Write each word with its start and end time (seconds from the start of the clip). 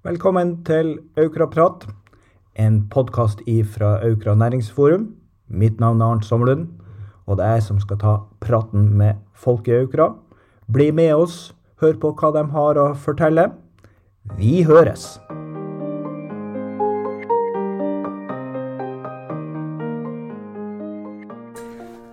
Velkommen 0.00 0.54
til 0.64 0.94
Aukraprat, 1.20 1.82
en 2.56 2.88
podkast 2.88 3.42
fra 3.68 3.98
Aukra 4.00 4.32
næringsforum. 4.34 5.14
Mitt 5.48 5.76
navn 5.80 6.00
er 6.00 6.06
Arnt 6.06 6.24
Sommerlund, 6.24 6.68
og 7.26 7.36
det 7.36 7.44
er 7.44 7.52
jeg 7.58 7.62
som 7.62 7.80
skal 7.80 7.98
ta 8.00 8.14
praten 8.40 8.96
med 8.96 9.20
folk 9.36 9.68
i 9.68 9.76
Aukra. 9.76 10.14
Bli 10.72 10.90
med 10.90 11.12
oss, 11.12 11.52
hør 11.82 12.00
på 12.00 12.14
hva 12.16 12.32
de 12.32 12.46
har 12.48 12.80
å 12.80 12.94
fortelle. 12.96 13.50
Vi 14.40 14.62
høres! 14.64 15.20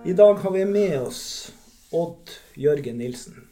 I 0.04 0.12
dag 0.12 0.36
har 0.44 0.52
vi 0.52 0.68
med 0.68 0.98
oss 1.06 1.54
Odd 1.88 2.36
Jørgen 2.52 3.00
Nilsen. 3.00 3.47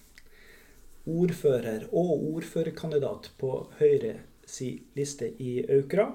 Ordfører 1.06 1.84
og 1.94 2.08
ordførerkandidat 2.34 3.28
på 3.38 3.50
Høyre 3.78 4.16
si 4.42 4.72
liste 4.98 5.28
i 5.38 5.60
Aukra. 5.70 6.08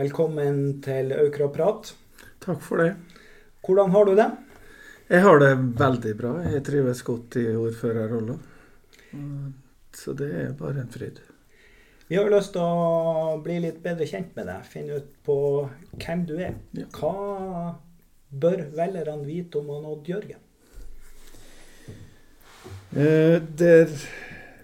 Velkommen 0.00 0.78
til 0.80 1.12
Aukra 1.12 1.50
prat. 1.52 1.90
Takk 2.40 2.64
for 2.64 2.80
det. 2.80 2.94
Hvordan 3.60 3.92
har 3.92 4.08
du 4.08 4.14
det? 4.16 4.28
Jeg 5.10 5.20
har 5.26 5.42
det 5.44 5.52
veldig 5.82 6.14
bra. 6.16 6.32
Jeg 6.48 6.64
trives 6.64 7.04
godt 7.04 7.36
i 7.42 7.44
ordførerrollen. 7.52 8.40
Så 9.92 10.16
det 10.16 10.32
er 10.46 10.56
bare 10.56 10.80
en 10.80 10.92
fryd. 10.96 11.20
Vi 12.08 12.16
har 12.16 12.32
lyst 12.32 12.56
til 12.56 12.64
å 12.64 13.36
bli 13.44 13.60
litt 13.66 13.82
bedre 13.84 14.08
kjent 14.08 14.32
med 14.32 14.48
deg. 14.48 14.64
Finne 14.64 15.02
ut 15.02 15.16
på 15.28 15.36
hvem 16.00 16.24
du 16.24 16.38
er. 16.40 16.56
Hva 16.96 17.74
bør 18.32 18.64
velgerne 18.80 19.28
vite 19.28 19.60
om 19.60 19.74
han 19.76 19.92
Odd 19.92 20.08
Jørgen? 20.08 20.40
Eh, 22.90 23.42
der, 23.42 23.86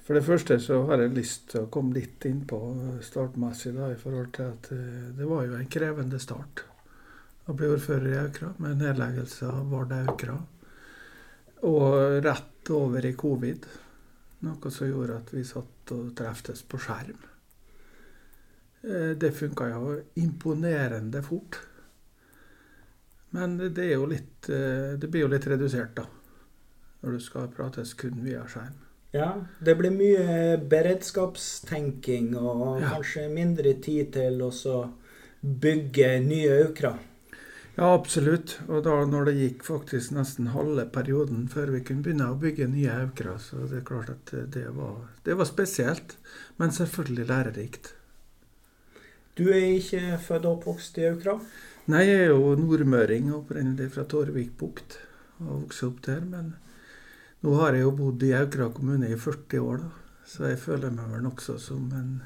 for 0.03 0.19
det 0.19 0.25
første 0.27 0.59
så 0.61 0.81
har 0.89 0.99
jeg 0.99 1.15
lyst 1.15 1.45
til 1.53 1.63
å 1.63 1.71
komme 1.71 1.95
litt 1.95 2.25
inn 2.27 2.41
på 2.49 2.59
startmessig 3.07 3.71
da, 3.77 3.93
i 3.93 4.01
forhold 4.01 4.33
til 4.35 4.51
at 4.51 4.71
eh, 4.75 5.13
det 5.15 5.29
var 5.31 5.45
jo 5.47 5.55
en 5.55 5.71
krevende 5.71 6.19
start 6.19 6.65
å 7.47 7.55
bli 7.55 7.71
ordfører 7.71 8.09
i 8.11 8.19
Aukra 8.25 8.51
med 8.59 8.83
nedleggelse 8.83 9.47
av 9.47 9.71
Vard 9.71 9.95
Aukra. 9.95 10.35
Og 11.71 12.19
rett 12.27 12.73
over 12.75 13.07
i 13.07 13.15
covid. 13.15 13.71
Noe 14.45 14.75
som 14.75 14.91
gjorde 14.91 15.21
at 15.23 15.33
vi 15.33 15.47
satt 15.47 15.95
og 15.95 16.11
treftes 16.19 16.67
på 16.67 16.83
skjerm. 16.83 17.23
Eh, 18.83 19.15
det 19.15 19.33
funka 19.39 19.71
jo 19.71 19.97
imponerende 20.19 21.23
fort. 21.23 21.63
Men 23.39 23.57
det, 23.63 23.79
er 23.87 23.95
jo 23.95 24.11
litt, 24.11 24.47
det 24.47 25.09
blir 25.11 25.27
jo 25.27 25.31
litt 25.31 25.47
redusert, 25.51 25.95
da. 25.99 26.07
Når 27.07 27.15
det 27.15 27.23
skal 27.23 27.49
prates 27.55 27.95
kun 27.95 28.19
via 28.27 28.43
skjerm. 28.51 28.75
Ja, 29.15 29.31
det 29.63 29.77
blir 29.79 29.95
mye 29.95 30.57
beredskapstenking 30.67 32.33
og 32.37 32.81
ja. 32.83 32.97
kanskje 32.97 33.29
mindre 33.31 33.77
tid 33.81 34.11
til 34.17 34.43
å 34.43 34.51
bygge 35.41 36.09
nye 36.27 36.65
aukra. 36.65 36.97
Ja, 37.77 37.93
absolutt. 37.93 38.57
Og 38.67 38.83
da 38.87 38.97
når 39.07 39.29
det 39.29 39.37
gikk 39.37 39.65
faktisk 39.69 40.15
nesten 40.17 40.51
halve 40.55 40.87
perioden 40.93 41.45
før 41.53 41.75
vi 41.77 41.83
kunne 41.85 42.03
begynne 42.05 42.31
å 42.33 42.39
bygge 42.41 42.71
nye 42.73 42.99
aukra, 43.05 43.37
så 43.39 43.69
det 43.69 43.83
er 43.83 43.87
klart 43.89 44.13
at 44.15 44.33
det 44.53 44.67
var, 44.75 44.99
det 45.29 45.37
var 45.39 45.49
spesielt. 45.49 46.17
Men 46.59 46.73
selvfølgelig 46.73 47.29
lærerikt. 47.31 47.93
Du 49.37 49.51
er 49.53 49.77
ikke 49.77 50.17
født 50.25 50.47
og 50.49 50.55
oppvokst 50.55 50.97
i 50.97 51.11
Aukra? 51.11 51.35
Nei, 51.93 52.07
jeg 52.09 52.23
er 52.25 52.31
jo 52.33 52.55
nordmøring, 52.57 53.29
opprinnelig 53.37 53.91
fra 53.93 54.07
Torvik 54.09 54.55
bukt. 54.57 54.97
Og 55.43 55.67
vokste 55.67 55.91
opp 55.91 55.99
der. 56.07 56.23
Men 56.25 56.55
nå 57.47 57.55
har 57.61 57.77
jeg 57.77 57.87
jo 57.87 57.95
bodd 57.95 58.25
i 58.27 58.35
Aukra 58.35 58.69
kommune 58.75 59.09
i 59.13 59.19
40 59.19 59.63
år, 59.63 59.85
da. 59.85 59.93
Så 60.27 60.49
jeg 60.51 60.59
føler 60.59 60.91
meg 60.91 61.13
vel 61.13 61.23
nokså 61.23 61.55
som 61.63 61.85
en 61.95 62.17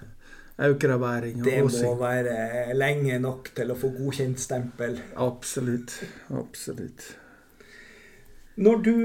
aukraværing. 0.64 1.42
Det 1.44 1.58
må 1.66 1.94
være 2.00 2.72
lenge 2.76 3.18
nok 3.20 3.50
til 3.56 3.72
å 3.72 3.76
få 3.76 3.92
godkjent 3.96 4.40
stempel. 4.40 4.96
Absolutt. 5.20 5.98
Absolutt. 6.32 7.04
Når 8.60 8.80
du 8.84 8.96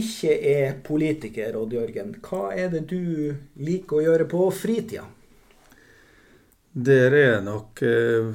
ikke 0.00 0.36
er 0.52 0.76
politiker, 0.84 1.56
Odd 1.60 1.74
Jørgen, 1.76 2.14
hva 2.24 2.54
er 2.56 2.70
det 2.72 2.86
du 2.92 3.34
liker 3.60 3.98
å 3.98 4.04
gjøre 4.04 4.28
på 4.30 4.46
fritida? 4.54 5.04
Der 6.74 7.14
er 7.14 7.40
nok 7.44 7.82
eh, 7.86 8.30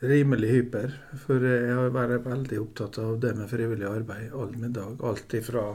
rimelig 0.00 0.50
hyper. 0.52 0.92
For 1.24 1.42
jeg 1.42 1.74
har 1.74 1.94
vært 1.94 2.26
veldig 2.26 2.60
opptatt 2.62 2.98
av 3.02 3.16
det 3.22 3.34
med 3.38 3.50
frivillig 3.50 3.88
arbeid 3.88 4.34
all 4.34 4.52
min 4.56 4.74
dag. 4.76 5.00
Alt 5.04 5.34
ifra 5.38 5.70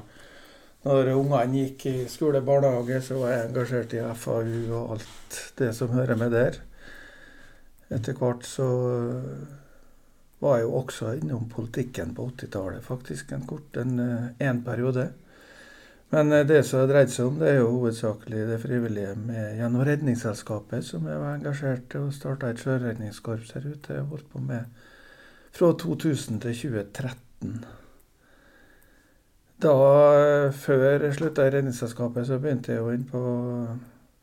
når 0.84 1.14
ungene 1.14 1.62
gikk 1.62 1.86
i 1.88 1.98
skole 2.12 2.42
og 2.42 2.48
barnehage, 2.48 3.00
så 3.06 3.22
var 3.22 3.32
jeg 3.32 3.48
engasjert 3.48 3.94
i 3.96 4.02
FAU 4.20 4.56
og 4.76 4.96
alt 4.98 5.38
det 5.60 5.70
som 5.78 5.94
hører 5.96 6.20
med 6.20 6.34
der. 6.36 6.60
Etter 7.94 8.18
hvert 8.20 8.44
så 8.48 8.68
var 10.44 10.58
jeg 10.58 10.66
jo 10.66 10.74
også 10.82 11.14
innom 11.22 11.46
politikken 11.52 12.12
på 12.18 12.26
80-tallet, 12.34 12.84
faktisk 12.84 13.32
en 13.32 13.46
kort 13.48 13.80
en, 13.80 13.96
en 14.44 14.64
periode. 14.66 15.08
Men 16.13 16.31
eh, 16.31 16.46
det 16.46 16.63
som 16.63 16.84
har 16.84 16.90
dreid 16.91 17.09
seg 17.09 17.25
om, 17.25 17.40
det 17.41 17.47
er 17.50 17.56
jo 17.57 17.69
hovedsakelig 17.74 18.44
det 18.51 18.59
frivillige 18.62 19.16
med, 19.18 19.56
gjennom 19.57 19.85
Redningsselskapet, 19.88 20.85
som 20.85 21.07
jeg 21.09 21.22
var 21.22 21.40
engasjert 21.40 21.96
i 21.96 22.01
og 22.03 22.12
starta 22.13 22.51
et 22.53 22.62
sjøredningskorps 22.62 23.56
her 23.56 23.66
ute. 23.66 23.96
Jeg 23.96 24.03
har 24.03 24.12
holdt 24.12 24.28
på 24.29 24.41
med 24.44 24.84
fra 25.53 25.72
2000 25.81 26.44
til 26.44 26.59
2013. 26.59 27.56
Da, 29.66 29.74
eh, 30.19 30.51
før 30.53 30.85
jeg 30.91 31.18
slutta 31.18 31.47
i 31.47 31.56
Redningsselskapet, 31.57 32.30
så 32.30 32.38
begynte 32.38 32.75
jeg 32.75 32.84
jo 32.84 32.94
inn 32.94 33.09
på 33.09 33.24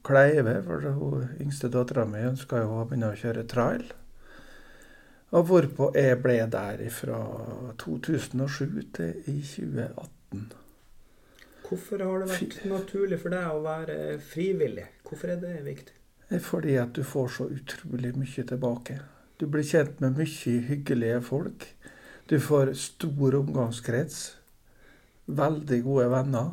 Kleive. 0.07 0.61
For 0.63 0.95
hun 0.95 1.27
yngste 1.43 1.73
dattera 1.75 2.07
mi 2.07 2.23
ønska 2.31 2.63
jo 2.63 2.79
å 2.79 2.87
begynne 2.87 3.11
å 3.11 3.19
kjøre 3.19 3.47
trail. 3.51 3.83
Og 5.35 5.47
hvorpå 5.51 5.91
jeg 5.99 6.23
ble 6.23 6.39
der 6.55 6.87
fra 6.95 7.21
2007 7.83 8.83
til 8.95 9.15
i 9.27 9.41
2018. 9.43 10.60
Hvorfor 11.71 12.03
har 12.03 12.23
det 12.23 12.33
vært 12.33 12.55
naturlig 12.67 13.21
for 13.23 13.31
deg 13.31 13.47
å 13.47 13.63
være 13.63 13.97
frivillig? 14.27 14.89
Hvorfor 15.07 15.31
er 15.31 15.39
det 15.39 15.53
viktig? 15.63 15.95
Fordi 16.43 16.75
at 16.79 16.95
du 16.95 17.05
får 17.07 17.29
så 17.37 17.47
utrolig 17.51 18.11
mye 18.19 18.45
tilbake. 18.47 18.97
Du 19.39 19.47
blir 19.47 19.67
kjent 19.67 20.03
med 20.03 20.19
mye 20.19 20.57
hyggelige 20.67 21.21
folk. 21.27 21.69
Du 22.31 22.37
får 22.43 22.75
stor 22.79 23.39
omgangskrets. 23.39 24.19
Veldig 25.31 25.81
gode 25.87 26.11
venner. 26.11 26.51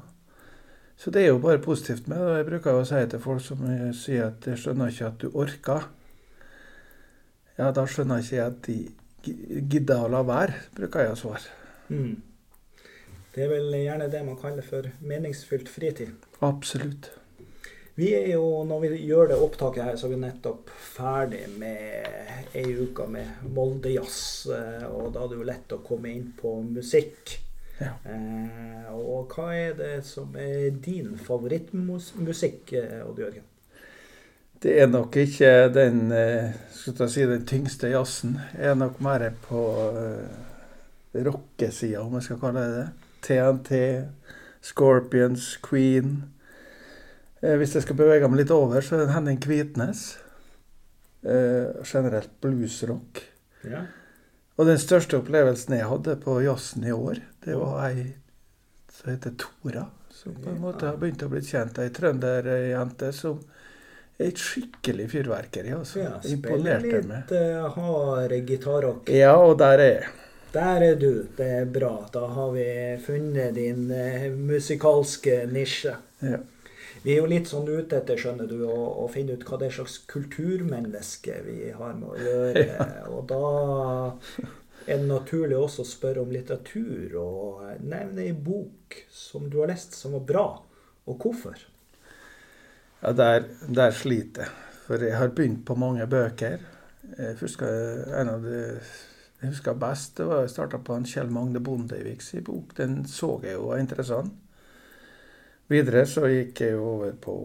Så 0.98 1.12
det 1.14 1.24
er 1.24 1.28
jo 1.28 1.42
bare 1.42 1.62
positivt 1.62 2.08
med 2.08 2.22
det. 2.22 2.38
Jeg 2.38 2.48
bruker 2.52 2.78
å 2.78 2.86
si 2.86 3.02
til 3.10 3.22
folk 3.22 3.44
som 3.46 3.66
sier 3.98 4.32
at 4.32 4.48
jeg 4.50 4.62
skjønner 4.62 4.94
ikke 4.94 5.10
at 5.12 5.20
du 5.22 5.28
orker. 5.34 5.90
Ja, 7.58 7.72
da 7.74 7.86
skjønner 7.90 8.22
jeg 8.22 8.30
ikke 8.30 8.48
at 8.48 8.64
de 8.70 8.80
gidder 9.74 10.06
å 10.06 10.14
la 10.14 10.24
være, 10.26 10.58
bruker 10.78 11.06
jeg 11.06 11.14
å 11.14 11.20
svare. 11.20 11.54
Mm. 11.90 12.16
Det 13.38 13.46
er 13.46 13.52
vel 13.52 13.76
gjerne 13.78 14.10
det 14.10 14.24
man 14.26 14.38
kaller 14.42 14.66
for 14.66 14.88
meningsfylt 15.06 15.70
fritid. 15.70 16.16
Absolutt. 16.42 17.12
Vi 17.98 18.12
er 18.14 18.32
jo, 18.32 18.64
Når 18.66 18.80
vi 18.82 18.88
gjør 19.06 19.30
det 19.30 19.38
opptaket 19.42 19.84
her, 19.84 19.96
så 19.98 20.08
er 20.08 20.16
vi 20.16 20.22
nettopp 20.22 20.72
ferdig 20.74 21.44
med 21.58 22.58
ei 22.58 22.66
uke 22.78 23.06
med 23.10 23.46
Moldejazz. 23.54 24.48
Eh, 24.54 24.86
og 24.90 25.14
da 25.14 25.24
er 25.24 25.30
det 25.30 25.38
jo 25.38 25.48
lett 25.52 25.78
å 25.78 25.84
komme 25.86 26.10
inn 26.14 26.32
på 26.38 26.56
musikk. 26.66 27.38
Ja. 27.78 27.94
Eh, 28.10 28.90
og 28.98 29.34
hva 29.36 29.52
er 29.54 29.78
det 29.78 29.94
som 30.06 30.34
er 30.38 30.72
din 30.82 31.14
favorittmusikk, 31.22 32.74
eh, 32.74 33.02
Odd 33.06 33.22
Jørgen? 33.22 33.46
Det 34.62 34.80
er 34.82 34.90
nok 34.90 35.14
ikke 35.22 35.70
den, 35.74 36.12
eh, 36.12 36.54
si, 36.74 37.26
den 37.26 37.46
tyngste 37.46 37.94
jazzen. 37.94 38.40
Jeg 38.58 38.72
er 38.72 38.76
nok 38.76 39.02
mer 39.02 39.30
på 39.46 39.62
rockesida, 41.14 42.02
om 42.02 42.14
jeg 42.18 42.24
skal 42.24 42.42
kalle 42.42 42.66
det 42.66 42.78
det. 42.82 43.07
TNT, 43.26 43.80
Scorpions, 44.62 45.56
Queen. 45.64 46.24
Eh, 47.42 47.56
hvis 47.58 47.76
jeg 47.78 47.86
skal 47.86 48.00
bevege 48.00 48.30
meg 48.30 48.44
litt 48.44 48.54
over, 48.54 48.82
så 48.82 48.98
er 48.98 49.06
det 49.06 49.16
Henning 49.16 49.42
Kvitnes. 49.44 50.06
Eh, 51.24 51.84
generelt 51.86 52.34
bluesrock. 52.42 53.24
Ja. 53.68 53.86
Og 54.58 54.66
den 54.66 54.80
største 54.82 55.20
opplevelsen 55.20 55.76
jeg 55.78 55.90
hadde 55.90 56.16
på 56.22 56.40
jazzen 56.42 56.88
i 56.88 56.94
år, 56.94 57.22
det 57.46 57.58
var 57.60 57.84
ei 57.90 58.08
som 58.98 59.12
heter 59.12 59.36
Tora. 59.38 59.86
Som 60.10 60.36
på 60.36 60.50
en 60.50 60.62
måte 60.62 60.88
har 60.88 60.98
begynt 60.98 61.22
å 61.22 61.30
bli 61.30 61.44
kjent. 61.46 61.78
Ei 61.78 61.92
trønderjente 61.94 63.12
som 63.14 63.38
er 64.18 64.32
et 64.32 64.42
skikkelig 64.42 65.06
fyrverkeri. 65.12 65.76
Altså. 65.78 66.00
Ja, 66.02 66.16
Imponerte 66.26 67.04
meg. 67.06 67.28
Spiller 67.28 67.52
litt 67.52 67.68
uh, 67.68 67.76
hard 67.76 68.34
gitarrock. 68.50 69.12
Ja, 69.14 69.36
og 69.38 69.60
der 69.62 69.84
er 69.84 69.92
jeg. 69.92 70.16
Der 70.54 70.82
er 70.82 70.96
du. 70.96 71.26
Det 71.38 71.48
er 71.62 71.66
bra. 71.66 72.08
Da 72.14 72.28
har 72.32 72.52
vi 72.56 72.68
funnet 73.04 73.56
din 73.56 73.92
eh, 73.92 74.30
musikalske 74.32 75.42
nisje. 75.52 75.96
Ja. 76.24 76.40
Vi 77.04 77.14
er 77.14 77.22
jo 77.22 77.30
litt 77.30 77.50
sånn 77.50 77.68
ute 77.68 78.00
etter 78.00 78.20
skjønner 78.20 78.48
du, 78.50 78.62
å, 78.66 78.78
å, 79.04 79.08
finne 79.12 79.36
ut 79.38 79.44
hva 79.48 79.60
det 79.60 79.70
er 79.70 79.76
slags 79.78 80.00
kulturmenneske 80.10 81.36
vi 81.46 81.72
har 81.76 81.98
med 82.00 82.14
å 82.14 82.22
gjøre. 82.22 82.64
Ja. 82.78 82.88
Og 83.12 83.28
da 83.30 83.42
er 84.88 85.02
det 85.02 85.10
naturlig 85.10 85.58
også 85.60 85.84
å 85.84 85.88
spørre 85.88 86.24
om 86.24 86.32
litteratur, 86.32 87.18
og 87.20 87.84
nevne 87.84 88.24
ei 88.24 88.32
bok 88.32 88.96
som 89.12 89.50
du 89.52 89.60
har 89.62 89.72
lest 89.72 89.98
som 90.00 90.16
var 90.16 90.24
bra, 90.32 90.46
og 91.08 91.24
hvorfor? 91.24 91.60
Ja, 93.02 93.12
der, 93.12 93.46
der 93.68 93.94
sliter 93.96 94.48
jeg. 94.48 94.64
For 94.88 95.04
jeg 95.04 95.20
har 95.20 95.34
begynt 95.36 95.66
på 95.68 95.76
mange 95.76 96.06
bøker. 96.08 96.62
Jeg 97.18 97.36
husker 97.42 98.06
en 98.16 98.30
av 98.32 98.46
de 98.48 98.62
jeg 99.42 99.52
husker 99.52 99.78
best 99.78 100.18
det 100.18 100.26
var 100.26 100.42
jeg 100.42 100.54
starta 100.54 100.80
på 100.82 100.96
en 100.98 101.06
Kjell 101.06 101.30
Magne 101.30 101.62
Bondeviks 101.62 102.32
bok. 102.46 102.74
Den 102.78 103.04
så 103.06 103.36
jeg 103.44 103.58
jo 103.58 103.70
var 103.70 103.82
interessant. 103.84 104.34
Videre 105.68 106.06
så 106.08 106.30
gikk 106.32 106.62
jeg 106.64 106.80
over 106.80 107.12
på 107.22 107.36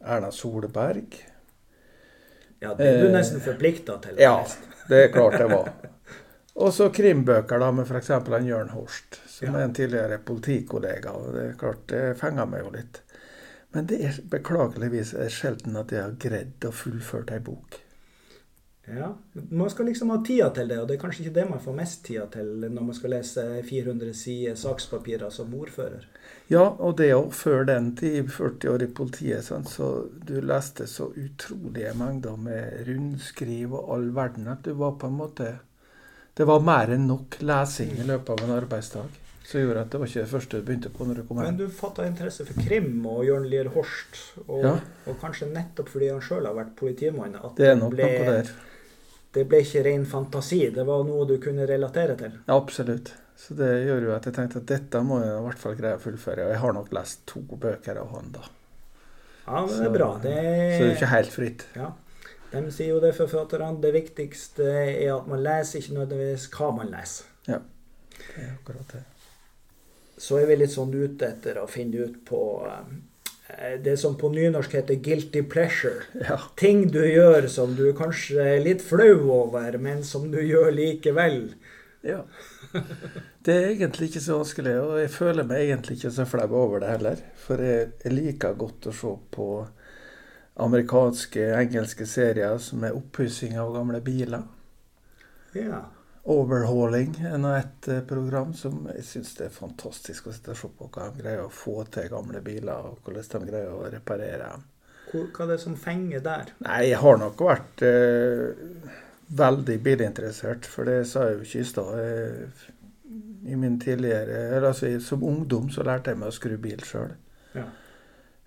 Erna 0.00 0.30
Solberg. 0.32 1.18
Ja, 2.60 2.74
det 2.78 2.86
er 2.86 3.02
du 3.02 3.12
nesten 3.12 3.42
forplikta 3.42 3.98
til. 4.04 4.20
Ja, 4.20 4.38
det 4.88 5.02
er 5.04 5.12
klart 5.12 5.36
det 5.40 5.48
var. 5.50 5.72
Og 6.60 6.72
så 6.74 6.88
krimbøker 6.92 7.60
da 7.62 7.70
med 7.72 7.88
f.eks. 7.88 8.10
en 8.10 8.46
Jørn 8.46 8.72
Horst, 8.74 9.20
som 9.26 9.50
ja. 9.50 9.58
er 9.58 9.64
en 9.64 9.74
tidligere 9.74 10.18
politikollega. 10.24 11.12
og 11.12 11.34
Det 11.34 11.44
er 11.46 11.54
klart, 11.58 11.84
det 11.88 12.02
fenger 12.20 12.48
meg 12.50 12.64
jo 12.64 12.72
litt. 12.74 13.02
Men 13.74 13.86
det 13.86 14.00
er 14.06 14.18
beklageligvis 14.30 15.14
sjelden 15.30 15.78
at 15.80 15.92
jeg 15.94 16.02
har 16.02 16.18
greid 16.20 16.66
å 16.66 16.74
fullføre 16.74 17.38
ei 17.38 17.44
bok. 17.44 17.78
Ja, 18.86 19.14
Man 19.50 19.70
skal 19.70 19.86
liksom 19.86 20.10
ha 20.10 20.16
tida 20.24 20.48
til 20.50 20.68
det, 20.68 20.78
og 20.80 20.88
det 20.88 20.96
er 20.96 21.02
kanskje 21.02 21.26
ikke 21.26 21.34
det 21.36 21.44
man 21.50 21.60
får 21.62 21.76
mest 21.76 22.02
tida 22.06 22.24
til 22.32 22.48
når 22.64 22.86
man 22.88 22.96
skal 22.96 23.12
lese 23.14 23.44
400 23.68 24.14
sider 24.16 24.56
sakspapirer 24.58 25.30
som 25.30 25.54
ordfører. 25.54 26.08
Ja, 26.50 26.64
og 26.66 26.96
det 26.98 27.12
òg 27.14 27.30
før 27.36 27.64
den 27.68 27.92
tid, 27.96 28.32
40 28.34 28.72
år 28.72 28.82
i 28.82 28.90
politiet, 28.90 29.46
sånn, 29.46 29.68
så 29.68 30.08
du 30.26 30.40
leste 30.42 30.88
så 30.90 31.10
utrolige 31.12 31.92
mengder 31.98 32.40
med 32.40 32.80
rundskriv 32.88 33.76
og 33.78 33.92
all 33.94 34.08
verden 34.16 34.50
at 34.50 34.64
du 34.66 34.74
var 34.74 34.96
på 34.98 35.10
en 35.10 35.18
måte 35.20 35.58
Det 36.34 36.46
var 36.46 36.62
mer 36.64 36.88
enn 36.94 37.08
nok 37.10 37.36
lesing 37.42 37.90
i 38.00 38.04
løpet 38.06 38.30
av 38.32 38.46
en 38.46 38.54
arbeidsdag 38.54 39.18
som 39.50 39.60
gjorde 39.60 39.82
at 39.82 39.90
det 39.90 39.98
var 39.98 40.10
ikke 40.10 40.22
det 40.22 40.30
første 40.30 40.58
du 40.58 40.66
begynte 40.66 40.90
på 40.94 41.06
når 41.06 41.20
du 41.20 41.22
kom 41.26 41.40
hjem. 41.40 41.48
Men 41.48 41.58
du 41.58 41.74
fatta 41.74 42.06
interesse 42.06 42.46
for 42.46 42.66
krim 42.66 43.00
og 43.10 43.24
Jørn 43.26 43.48
Lier 43.50 43.70
Horst, 43.74 44.18
og, 44.46 44.62
ja. 44.62 44.74
og 45.10 45.16
kanskje 45.22 45.50
nettopp 45.50 45.90
fordi 45.90 46.10
han 46.12 46.22
sjøl 46.24 46.46
har 46.46 46.54
vært 46.56 46.76
politimann, 46.78 47.34
at 47.34 47.58
det, 47.58 47.72
er 47.72 47.80
nok 47.80 47.96
ble, 47.96 48.06
noe 48.06 48.36
der. 48.36 48.52
Det 49.34 49.44
ble 49.48 49.60
ikke 49.64 49.84
ren 49.86 50.06
fantasi, 50.08 50.62
det 50.74 50.84
var 50.88 51.04
noe 51.06 51.26
du 51.28 51.36
kunne 51.42 51.66
relatere 51.68 52.16
til? 52.18 52.38
Ja, 52.46 52.56
absolutt. 52.56 53.12
Så 53.40 53.54
det 53.56 53.68
gjør 53.86 54.08
jo 54.08 54.14
at 54.16 54.26
jeg 54.28 54.36
tenkte 54.36 54.60
at 54.60 54.68
dette 54.68 55.00
må 55.06 55.20
jeg 55.22 55.36
i 55.36 55.44
hvert 55.46 55.62
fall 55.62 55.76
greie 55.78 55.96
å 55.96 56.02
fullføre. 56.02 56.48
Og 56.48 56.52
jeg 56.52 56.62
har 56.64 56.74
nok 56.76 56.90
lest 56.92 57.22
to 57.30 57.40
bøker 57.48 58.02
av 58.02 58.10
han, 58.16 58.32
da. 58.34 58.42
Ja, 59.46 59.62
men 59.64 59.72
det 59.72 59.86
er 59.86 59.94
bra. 59.94 60.10
Det 60.20 60.34
er, 60.34 60.74
så 60.74 60.82
det 60.82 60.90
er 60.90 60.98
ikke 60.98 61.12
helt 61.14 61.32
fritt. 61.34 61.64
Ja. 61.78 61.92
De 62.50 62.64
sier 62.74 62.92
jo 62.92 62.98
det, 63.00 63.14
forfatterne. 63.16 63.70
Det 63.80 63.94
viktigste 63.96 64.66
er 64.66 65.14
at 65.14 65.30
man 65.30 65.40
leser, 65.46 65.80
ikke 65.80 65.96
nødvendigvis 66.02 66.50
hva 66.56 66.74
man 66.82 66.92
leser. 66.92 67.32
Ja, 67.48 67.62
det 68.18 68.44
er 68.44 68.52
akkurat 68.58 68.92
det 68.98 69.06
så 70.20 70.36
er 70.36 70.50
vi 70.50 70.58
litt 70.60 70.72
sånn 70.74 70.92
ute 70.92 71.30
etter 71.30 71.62
å 71.62 71.68
finne 71.70 72.04
ut 72.04 72.18
på 72.28 72.40
eh, 72.68 72.88
det 73.84 73.96
som 74.00 74.16
på 74.18 74.28
nynorsk 74.32 74.74
heter 74.74 74.94
'guilty 74.94 75.42
pleasure'. 75.42 76.04
Ja. 76.28 76.38
Ting 76.56 76.90
du 76.92 77.00
gjør 77.04 77.48
som 77.48 77.74
du 77.74 77.92
kanskje 77.92 78.40
er 78.56 78.64
litt 78.64 78.82
flau 78.82 79.30
over, 79.30 79.78
men 79.78 80.04
som 80.04 80.30
du 80.30 80.40
gjør 80.40 80.70
likevel. 80.70 81.54
Ja. 82.02 82.22
Det 83.44 83.54
er 83.54 83.68
egentlig 83.70 84.10
ikke 84.10 84.20
så 84.20 84.38
vanskelig, 84.38 84.74
og 84.80 85.00
jeg 85.00 85.10
føler 85.10 85.46
meg 85.48 85.62
egentlig 85.64 85.96
ikke 85.96 86.10
så 86.10 86.24
flau 86.28 86.48
over 86.54 86.80
det 86.80 86.90
heller. 86.90 87.22
For 87.36 87.62
jeg, 87.64 87.92
jeg 88.04 88.12
liker 88.12 88.58
godt 88.58 88.86
å 88.86 88.92
se 88.92 89.14
på 89.32 89.46
amerikanske, 90.60 91.46
engelske 91.56 92.06
serier 92.06 92.58
som 92.58 92.84
er 92.84 92.96
oppussing 92.96 93.56
av 93.58 93.72
gamle 93.74 94.00
biler. 94.04 94.44
Ja. 95.56 95.86
Overhauling 96.30 97.16
er 97.26 97.44
et 97.58 97.88
eh, 97.90 98.02
program 98.06 98.52
som 98.54 98.84
jeg 98.92 99.04
syns 99.06 99.32
det 99.38 99.48
er 99.48 99.54
fantastisk 99.54 100.28
å 100.28 100.34
sitte 100.34 100.54
og 100.54 100.60
se 100.60 100.70
på. 100.78 100.88
Hva 100.92 101.08
de 101.10 101.22
greier 101.24 101.42
å 101.42 101.52
få 101.52 101.80
til 101.90 102.10
gamle 102.12 102.42
biler, 102.44 102.86
og 102.86 103.00
hvordan 103.04 103.46
de 103.46 103.50
greier 103.50 103.72
å 103.74 103.88
reparere 103.90 104.44
dem. 104.44 104.66
Hva 105.10 105.44
er 105.44 105.50
det 105.50 105.60
som 105.64 105.74
fenger 105.74 106.22
der? 106.22 106.52
Nei, 106.62 106.82
Jeg 106.92 107.00
har 107.02 107.18
nok 107.18 107.42
vært 107.42 107.82
eh, 107.82 108.52
veldig 109.40 109.78
bilinteressert, 109.82 110.68
for 110.70 110.86
det 110.86 111.02
sa 111.10 111.26
jeg 111.26 111.40
jo 111.40 111.48
ikke 111.48 111.64
i 111.64 111.70
stad. 111.72 112.70
I 113.50 113.56
min 113.58 113.80
tidligere, 113.80 114.60
altså 114.60 114.92
Som 115.02 115.24
ungdom 115.26 115.70
så 115.72 115.82
lærte 115.82 116.12
jeg 116.12 116.20
meg 116.20 116.30
å 116.30 116.36
skru 116.36 116.56
bil 116.62 116.82
sjøl. 116.86 117.16
Ja. 117.56 117.66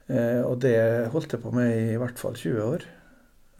Eh, 0.07 0.41
og 0.43 0.59
det 0.63 0.77
holdt 1.11 1.35
jeg 1.35 1.43
på 1.43 1.51
med 1.55 1.71
i 1.93 1.99
hvert 1.99 2.19
fall 2.19 2.35
20 2.39 2.63
år. 2.63 2.85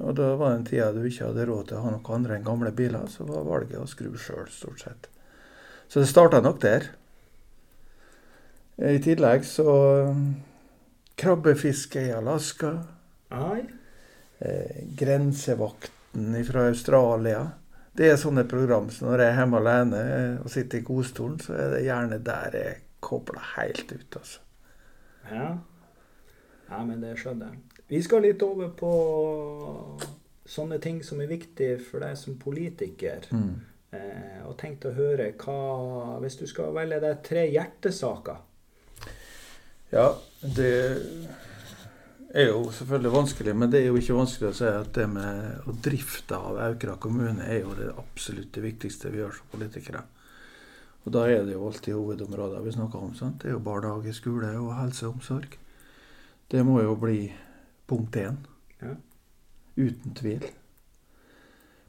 Og 0.02 0.16
da 0.18 0.34
var 0.40 0.54
det 0.54 0.58
en 0.58 0.66
tid 0.68 0.98
du 0.98 1.06
ikke 1.06 1.30
hadde 1.30 1.46
råd 1.48 1.68
til 1.70 1.78
å 1.78 1.84
ha 1.86 1.92
noe 1.94 2.16
andre 2.16 2.38
enn 2.38 2.48
gamle 2.48 2.72
biler, 2.76 3.06
så 3.12 3.28
var 3.28 3.46
valget 3.46 3.78
å 3.80 3.90
skru 3.90 4.10
sjøl, 4.18 4.48
stort 4.50 4.82
sett. 4.82 5.10
Så 5.88 6.02
det 6.02 6.10
starta 6.10 6.42
nok 6.42 6.60
der. 6.64 6.90
I 8.82 8.98
tillegg 9.04 9.46
så 9.46 9.74
um, 10.10 10.24
Krabbefiske 11.20 12.08
i 12.08 12.14
Alaska. 12.16 12.72
Ai. 13.30 13.62
Eh, 14.40 14.80
grensevakten 14.98 16.40
fra 16.48 16.66
Australia. 16.72 17.44
Det 17.94 18.10
er 18.10 18.18
sånne 18.18 18.48
program 18.50 18.90
så 18.90 19.06
når 19.06 19.22
jeg 19.22 19.30
er 19.30 19.38
hjemme 19.38 19.60
alene 19.62 20.00
eh, 20.16 20.40
og 20.42 20.50
sitter 20.50 20.82
i 20.82 20.88
godstolen, 20.88 21.38
så 21.40 21.54
er 21.54 21.76
det 21.76 21.84
gjerne 21.86 22.18
der 22.26 22.58
jeg 22.58 22.82
kobler 23.04 23.46
helt 23.54 23.94
ut. 23.94 24.18
altså. 24.18 24.42
Ja. 25.30 25.52
ja, 26.72 26.82
men 26.82 27.06
det 27.06 27.14
skjønner 27.22 27.54
jeg. 27.54 27.73
Vi 27.88 28.00
skal 28.04 28.24
litt 28.26 28.42
over 28.46 28.72
på 28.78 28.92
sånne 30.46 30.80
ting 30.84 31.02
som 31.06 31.22
er 31.24 31.32
viktig 31.32 31.76
for 31.86 32.04
deg 32.04 32.18
som 32.20 32.40
politiker. 32.40 33.28
Mm. 33.32 33.54
Eh, 33.94 34.40
og 34.48 34.58
tenkte 34.58 34.90
å 34.90 34.98
høre 34.98 35.28
hva 35.38 36.18
Hvis 36.24 36.40
du 36.40 36.48
skal 36.50 36.74
velge 36.74 36.98
deg 37.04 37.20
tre 37.26 37.44
hjertesaker? 37.52 38.40
Ja, 39.94 40.08
det 40.42 40.72
er 42.34 42.48
jo 42.50 42.64
selvfølgelig 42.74 43.12
vanskelig, 43.14 43.54
men 43.54 43.70
det 43.70 43.84
er 43.84 43.92
jo 43.92 44.00
ikke 44.00 44.18
vanskelig 44.18 44.50
å 44.50 44.58
si 44.58 44.66
at 44.66 44.90
det 44.98 45.06
med 45.12 45.68
å 45.70 45.76
drifte 45.86 46.40
av 46.40 46.58
Aukra 46.66 46.96
kommune 46.98 47.46
er 47.46 47.60
jo 47.62 47.76
det 47.78 47.92
absolutt 47.94 48.58
viktigste 48.58 49.12
vi 49.14 49.22
gjør 49.22 49.36
som 49.38 49.52
politikere. 49.52 50.02
Og 51.04 51.14
da 51.14 51.28
er 51.30 51.44
det 51.46 51.54
jo 51.54 51.68
alltid 51.68 51.94
hovedområder 51.94 52.64
vi 52.66 52.74
snakker 52.74 53.06
om. 53.06 53.14
Sant? 53.20 53.44
Det 53.44 53.52
er 53.52 53.58
jo 53.58 53.62
barnehage, 53.62 54.16
skole 54.18 54.50
og 54.58 54.74
helse 54.80 55.06
og 55.06 55.20
omsorg. 55.20 55.60
Det 56.50 56.66
må 56.66 56.80
jo 56.82 56.96
bli 56.98 57.28
punkt 57.88 58.16
én. 58.16 58.38
Ja. 58.82 58.96
Uten 59.76 60.14
tvil. 60.16 60.46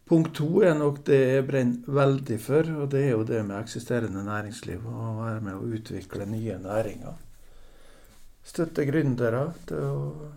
Punkt 0.05 0.35
to 0.37 0.61
er 0.61 0.75
nok 0.77 0.99
det 1.09 1.17
jeg 1.17 1.45
brenner 1.49 1.95
veldig 1.99 2.37
for, 2.45 2.69
og 2.83 2.91
det 2.93 3.07
er 3.07 3.15
jo 3.15 3.25
det 3.25 3.41
med 3.47 3.57
eksisterende 3.57 4.25
næringsliv. 4.27 4.85
Å 4.85 5.15
være 5.23 5.41
med 5.47 5.57
å 5.57 5.69
utvikle 5.79 6.27
nye 6.29 6.59
næringer. 6.61 7.15
Støtte 8.45 8.85
gründere 8.85 9.47
til 9.65 9.87
å, 9.89 10.29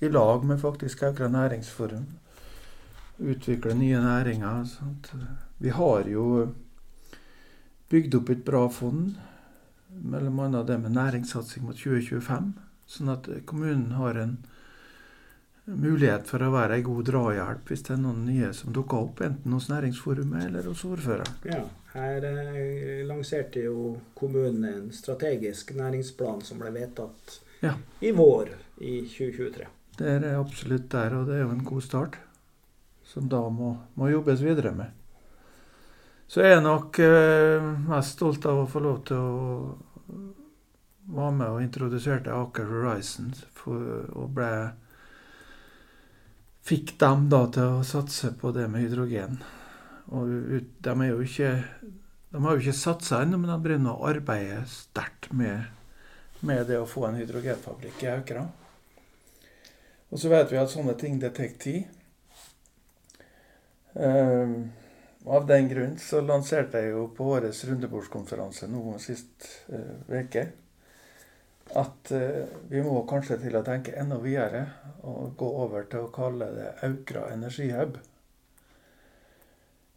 i 0.00 0.08
lag 0.08 0.46
med 0.48 0.62
faktisk 0.62 1.04
Aukra 1.04 1.28
næringsforum. 1.28 2.06
Utvikle 3.20 3.76
nye 3.76 4.00
næringer. 4.00 4.64
Sånt. 4.70 5.12
Vi 5.60 5.76
har 5.76 6.08
jo 6.08 6.24
bygd 7.92 8.16
opp 8.16 8.32
et 8.32 8.46
bra 8.48 8.64
fond, 8.72 9.12
mellom 9.92 10.40
bl.a. 10.40 10.64
det 10.64 10.78
med 10.80 10.96
næringssatsing 10.96 11.68
mot 11.68 11.76
2025. 11.76 12.54
Sånn 12.88 13.12
at 13.12 13.28
kommunen 13.44 13.92
har 14.00 14.16
en 14.16 14.38
mulighet 15.64 16.26
for 16.26 16.42
å 16.42 16.50
være 16.52 16.78
ei 16.78 16.84
god 16.86 17.06
drahjelp 17.06 17.70
hvis 17.70 17.84
det 17.86 17.94
er 17.94 18.00
noen 18.02 18.24
nye 18.26 18.50
som 18.56 18.74
dukker 18.74 19.04
opp, 19.06 19.22
enten 19.24 19.54
hos 19.54 19.68
Næringsforumet 19.70 20.48
eller 20.48 20.66
hos 20.70 20.82
ordføreren. 20.88 21.36
Ja, 21.46 21.62
her 21.94 22.26
eh, 22.26 23.04
lanserte 23.06 23.62
jo 23.66 23.92
kommunen 24.18 24.64
en 24.68 24.90
strategisk 24.94 25.74
næringsplan 25.78 26.42
som 26.46 26.62
ble 26.62 26.72
vedtatt 26.74 27.38
ja. 27.62 27.76
i 28.00 28.10
vår 28.16 28.50
i 28.82 28.98
2023. 29.06 29.68
Det 29.98 30.16
er 30.16 30.28
absolutt 30.34 30.88
der, 30.90 31.14
og 31.14 31.28
det 31.28 31.38
er 31.38 31.44
jo 31.44 31.54
en 31.54 31.64
god 31.68 31.84
start, 31.84 32.18
som 33.06 33.28
da 33.30 33.44
må, 33.52 33.76
må 33.94 34.08
jobbes 34.10 34.42
videre 34.42 34.72
med. 34.74 34.98
Så 36.32 36.40
jeg 36.40 36.56
er 36.56 36.62
nok 36.64 36.96
eh, 37.04 37.72
mest 37.90 38.16
stolt 38.16 38.46
av 38.48 38.62
å 38.62 38.68
få 38.70 38.80
lov 38.80 39.02
til 39.04 39.20
å 39.20 39.32
være 41.12 41.34
med 41.36 41.48
og 41.50 41.60
introduserte 41.60 42.32
Aker 42.32 42.70
Horizon 42.70 43.34
for, 43.52 44.06
og 44.16 44.32
ble 44.38 44.52
fikk 46.66 46.94
dem 47.00 47.26
da 47.32 47.44
til 47.52 47.78
å 47.78 47.86
satse 47.86 48.32
på 48.38 48.52
det 48.54 48.68
med 48.70 48.86
hydrogen. 48.86 49.38
Og 50.12 50.28
de, 50.28 50.92
er 50.92 51.08
jo 51.10 51.22
ikke, 51.24 51.52
de 52.32 52.42
har 52.44 52.56
jo 52.56 52.62
ikke 52.62 52.76
satsa 52.76 53.22
ennå, 53.22 53.40
men 53.40 53.50
de 53.50 53.58
begynner 53.64 53.96
å 53.96 54.10
arbeide 54.10 54.62
sterkt 54.70 55.30
med, 55.36 55.70
med, 56.40 56.66
det 56.68 56.78
å 56.80 56.88
få 56.88 57.06
en 57.08 57.18
hydrogenfabrikk 57.20 58.04
i 58.04 58.12
Aukra. 58.12 58.46
Og 60.12 60.20
så 60.20 60.28
vet 60.28 60.52
vi 60.52 60.60
at 60.60 60.70
sånne 60.70 60.94
ting 61.00 61.18
det 61.22 61.32
tar 61.38 61.54
tid. 61.62 61.98
Um, 63.92 64.72
av 65.28 65.46
den 65.48 65.68
grunn 65.68 65.98
så 66.00 66.20
lanserte 66.24 66.80
jeg 66.80 66.94
jo 66.94 67.06
på 67.16 67.26
årets 67.34 67.60
rundebordskonferanse 67.68 68.68
nå 68.72 68.96
sist 69.00 69.48
uke 70.08 70.46
uh, 70.46 70.52
at 71.78 72.12
uh, 72.12 72.44
vi 72.68 72.82
må 72.84 73.02
kanskje 73.08 73.38
til 73.42 73.56
å 73.58 73.64
tenke 73.66 73.94
enda 73.98 74.18
videre 74.22 74.64
og 75.02 75.34
gå 75.38 75.48
over 75.64 75.86
til 75.90 76.06
å 76.06 76.12
kalle 76.14 76.48
det 76.56 76.70
Aukra 76.86 77.28
energihub. 77.32 77.98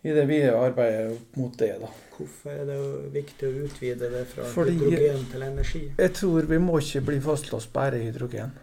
I 0.05 0.13
det 0.13 0.27
videre 0.29 0.61
arbeidet 0.61 1.33
mot 1.33 1.53
det, 1.57 1.71
da. 1.81 1.89
Hvorfor 2.15 2.51
er 2.53 2.67
det 2.69 2.77
viktig 3.15 3.47
å 3.47 3.63
utvide 3.65 4.09
det 4.13 4.21
fra 4.29 4.45
Fordi 4.47 4.75
hydrogen 4.77 5.23
til 5.31 5.45
energi? 5.47 5.81
Jeg 5.97 6.13
tror 6.19 6.45
vi 6.51 6.59
må 6.61 6.77
ikke 6.77 7.01
bli 7.07 7.17
fastlåst 7.25 7.71
bare 7.73 7.97
i 7.99 8.05
hydrogen. 8.11 8.53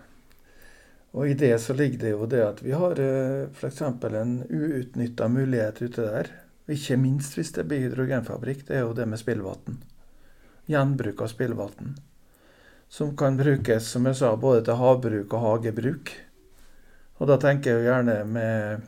Og 1.13 1.29
i 1.29 1.35
det 1.37 1.57
så 1.61 1.75
ligger 1.77 1.99
det 2.05 2.13
jo 2.15 2.29
det 2.31 2.45
at 2.47 2.63
vi 2.65 2.73
har 2.73 3.01
eh, 3.03 3.51
f.eks. 3.51 3.83
en 3.83 4.39
uutnytta 4.49 5.29
mulighet 5.29 5.83
ute 5.83 6.07
der. 6.07 6.31
Ikke 6.71 6.97
minst 6.97 7.35
hvis 7.37 7.53
det 7.59 7.67
blir 7.69 7.89
hydrogenfabrikk. 7.89 8.65
Det 8.69 8.79
er 8.79 8.87
jo 8.87 8.95
det 8.97 9.09
med 9.11 9.21
spillvann. 9.21 9.83
Gjenbruk 10.71 11.27
av 11.27 11.35
spillvann. 11.35 11.97
Som 12.93 13.15
kan 13.17 13.39
brukes, 13.39 13.87
som 13.89 14.07
jeg 14.09 14.19
sa, 14.21 14.35
både 14.37 14.67
til 14.67 14.77
havbruk 14.77 15.33
og 15.33 15.45
hagebruk. 15.47 16.13
Og 17.23 17.31
da 17.31 17.39
tenker 17.41 17.71
jeg 17.71 17.81
jo 17.81 17.87
gjerne 17.89 18.17
med, 18.29 18.83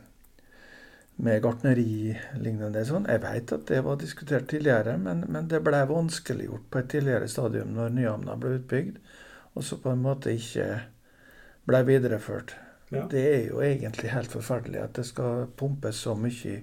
med 1.25 1.40
gartneri-lignende 1.44 2.82
sånn. 2.84 3.08
Jeg 3.08 3.23
vet 3.23 3.54
at 3.56 3.64
det 3.70 3.80
var 3.87 3.96
diskutert 4.00 4.50
tidligere, 4.50 4.99
men, 5.00 5.25
men 5.32 5.49
det 5.49 5.62
ble 5.64 5.80
vanskeliggjort 5.88 6.66
på 6.68 6.82
et 6.82 6.90
tidligere 6.92 7.30
stadium 7.32 7.73
når 7.78 7.96
Nyhamna 7.96 8.37
ble 8.40 8.58
utbygd, 8.58 9.00
og 9.54 9.64
så 9.64 9.80
på 9.80 9.94
en 9.94 10.04
måte 10.04 10.34
ikke 10.37 10.68
ble 11.64 11.80
videreført. 11.88 12.56
Ja. 12.92 13.06
Det 13.11 13.25
er 13.25 13.42
jo 13.49 13.62
egentlig 13.64 14.12
helt 14.12 14.32
forferdelig 14.34 14.82
at 14.82 14.99
det 14.99 15.06
skal 15.08 15.46
pumpes 15.56 16.04
så 16.04 16.12
mye 16.18 16.61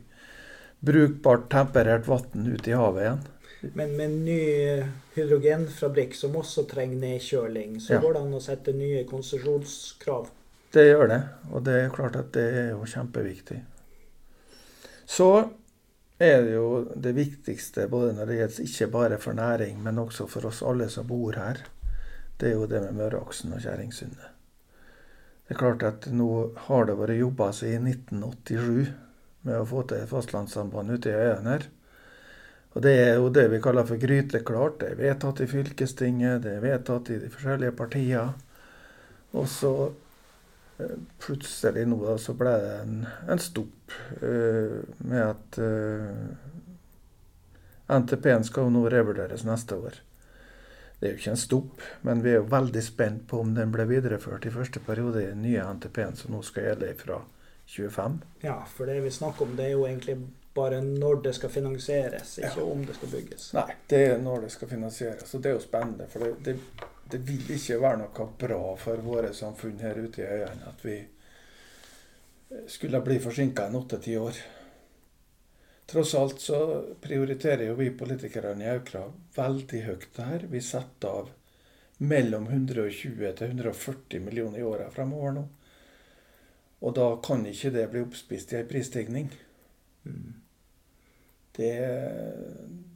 brukbart 0.81 1.49
temperert 1.49 2.07
vann 2.09 2.47
ut 2.47 2.67
i 2.67 2.77
havet 2.77 3.05
igjen. 3.05 3.23
Men 3.61 3.95
med 3.97 4.13
ny 4.25 4.41
hydrogenfabrikk 5.13 6.15
som 6.17 6.35
også 6.39 6.65
trenger 6.69 6.97
nedkjøling, 7.03 7.77
så 7.81 7.95
ja. 7.95 8.01
går 8.01 8.15
det 8.15 8.21
an 8.25 8.37
å 8.37 8.41
sette 8.41 8.73
nye 8.73 9.03
konsesjonskrav? 9.09 10.31
Det 10.71 10.87
gjør 10.87 11.11
det, 11.11 11.19
og 11.51 11.65
det 11.67 11.75
er 11.77 11.93
klart 11.93 12.17
at 12.17 12.31
det 12.33 12.45
er 12.63 12.69
jo 12.71 12.87
kjempeviktig. 12.89 13.59
Så 15.05 15.29
er 16.21 16.45
det 16.45 16.55
jo 16.55 16.67
det 16.95 17.11
viktigste 17.17 17.87
både 17.91 18.15
når 18.15 18.29
det 18.29 18.37
gjelder 18.39 18.67
ikke 18.69 18.89
bare 18.93 19.21
for 19.21 19.37
næring, 19.37 19.81
men 19.83 19.99
også 19.99 20.27
for 20.31 20.47
oss 20.49 20.61
alle 20.65 20.87
som 20.89 21.09
bor 21.09 21.37
her, 21.37 21.61
det 22.39 22.49
er 22.49 22.55
jo 22.57 22.69
det 22.69 22.81
med 22.87 22.97
Møreaksen 22.97 23.53
og 23.53 23.61
Kjerringsundet. 23.61 24.29
Det 25.45 25.57
er 25.57 25.59
klart 25.59 25.83
at 25.83 26.07
nå 26.15 26.29
har 26.69 26.87
det 26.87 26.95
vært 26.97 27.19
jobba 27.19 27.49
siden 27.53 27.89
1987 27.91 28.93
med 29.45 29.57
å 29.57 29.67
få 29.67 29.83
til 29.83 29.99
et 29.99 30.09
fastlandssamband 30.09 30.93
ute 30.95 31.11
i 31.11 31.17
øyene 31.17 31.57
her. 31.57 31.67
Og 32.71 32.83
det 32.85 32.93
er 33.03 33.17
jo 33.19 33.31
det 33.33 33.47
vi 33.51 33.59
kaller 33.63 33.87
for 33.87 33.99
gryteklart. 33.99 34.79
Det 34.79 34.93
er 34.93 35.01
vedtatt 35.01 35.41
i 35.43 35.49
fylkestinget, 35.51 36.43
det 36.45 36.55
er 36.55 36.63
vedtatt 36.63 37.11
i 37.11 37.19
de 37.19 37.31
forskjellige 37.31 37.75
partiene. 37.75 38.31
Og 39.35 39.47
så 39.51 39.73
eh, 40.79 40.95
plutselig 41.23 41.83
nå 41.87 41.99
da, 42.03 42.15
så 42.19 42.35
ble 42.39 42.53
det 42.63 42.71
en, 42.81 42.95
en 43.31 43.39
stopp 43.39 43.95
uh, 44.23 44.79
med 45.07 45.21
at 45.23 45.59
uh, 45.63 46.25
NTP-en 47.91 48.47
skal 48.47 48.71
nå 48.71 48.85
revurderes 48.91 49.45
neste 49.47 49.79
år. 49.79 49.99
Det 50.99 51.07
er 51.07 51.15
jo 51.15 51.21
ikke 51.21 51.31
en 51.33 51.39
stopp, 51.43 51.85
men 52.07 52.19
vi 52.23 52.33
er 52.33 52.41
jo 52.41 52.49
veldig 52.51 52.83
spent 52.85 53.23
på 53.27 53.39
om 53.41 53.55
den 53.55 53.71
ble 53.73 53.87
videreført 53.89 54.45
i 54.45 54.53
første 54.53 54.83
periode 54.85 55.23
i 55.23 55.31
den 55.31 55.41
nye 55.43 55.63
NTP-en 55.79 56.19
som 56.19 56.35
nå 56.35 56.43
skal 56.45 56.69
gjelde 56.69 56.91
fra 56.99 57.23
25. 57.71 58.19
Ja, 58.43 58.59
for 58.69 58.91
det 58.91 58.99
vi 59.01 59.11
snakker 59.15 59.47
om, 59.47 59.55
det 59.57 59.65
er 59.65 59.73
jo 59.73 59.87
egentlig 59.87 60.19
bare 60.53 60.81
når 60.83 61.21
det 61.23 61.33
skal 61.37 61.49
finansieres, 61.49 62.37
ikke 62.39 62.59
ja. 62.59 62.67
om 62.67 62.85
det 62.85 62.95
skal 62.97 63.11
bygges. 63.13 63.51
Nei, 63.55 63.67
det 63.87 64.01
er 64.09 64.17
når 64.19 64.45
det 64.45 64.51
skal 64.51 64.71
finansieres. 64.71 65.35
Og 65.35 65.43
det 65.43 65.51
er 65.51 65.55
jo 65.55 65.63
spennende. 65.63 66.07
For 66.11 66.25
det, 66.25 66.31
det, 66.45 66.87
det 67.11 67.21
vil 67.27 67.53
ikke 67.55 67.79
være 67.81 68.01
noe 68.03 68.29
bra 68.45 68.63
for 68.79 69.05
våre 69.05 69.33
samfunn 69.35 69.79
her 69.83 69.99
ute 70.01 70.23
i 70.23 70.27
øyene 70.27 70.71
at 70.73 70.85
vi 70.85 70.97
skulle 72.67 72.99
bli 73.01 73.19
forsinka 73.23 73.67
en 73.67 73.75
åtte-ti 73.75 74.17
år. 74.17 74.41
Tross 75.91 76.15
alt 76.15 76.39
så 76.39 76.59
prioriterer 77.01 77.65
jo 77.67 77.75
vi 77.75 77.89
politikerne 77.95 78.63
i 78.65 78.69
Aukra 78.71 79.05
veldig 79.35 79.81
høyt 79.87 80.09
det 80.15 80.27
her. 80.27 80.45
Vi 80.51 80.61
setter 80.63 81.21
av 81.21 81.31
mellom 82.01 82.47
120 82.47 83.33
til 83.37 83.47
140 83.47 84.23
millioner 84.23 84.59
i 84.59 84.67
åra 84.67 84.89
fremover 84.91 85.35
nå. 85.35 85.47
Og 86.81 86.95
da 86.97 87.07
kan 87.23 87.43
ikke 87.45 87.73
det 87.75 87.89
bli 87.91 88.01
oppspist 88.05 88.53
i 88.53 88.61
ei 88.61 88.67
prisstigning. 88.67 89.27
Mm. 90.07 90.40
Det, 91.61 91.75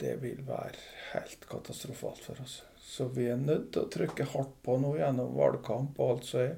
det, 0.00 0.16
vil 0.22 0.40
være 0.46 0.80
helt 1.12 1.46
katastrofalt 1.46 2.22
for 2.24 2.42
oss. 2.42 2.60
Så 2.82 3.06
vi 3.14 3.28
er 3.30 3.38
nødt 3.38 3.70
til 3.74 3.84
å 3.84 3.90
trykke 3.92 4.26
hardt 4.32 4.56
på 4.66 4.74
nå 4.82 4.96
gjennom 4.98 5.36
valgkamp 5.38 6.00
og 6.00 6.16
alt 6.16 6.26
som 6.26 6.42
er, 6.42 6.56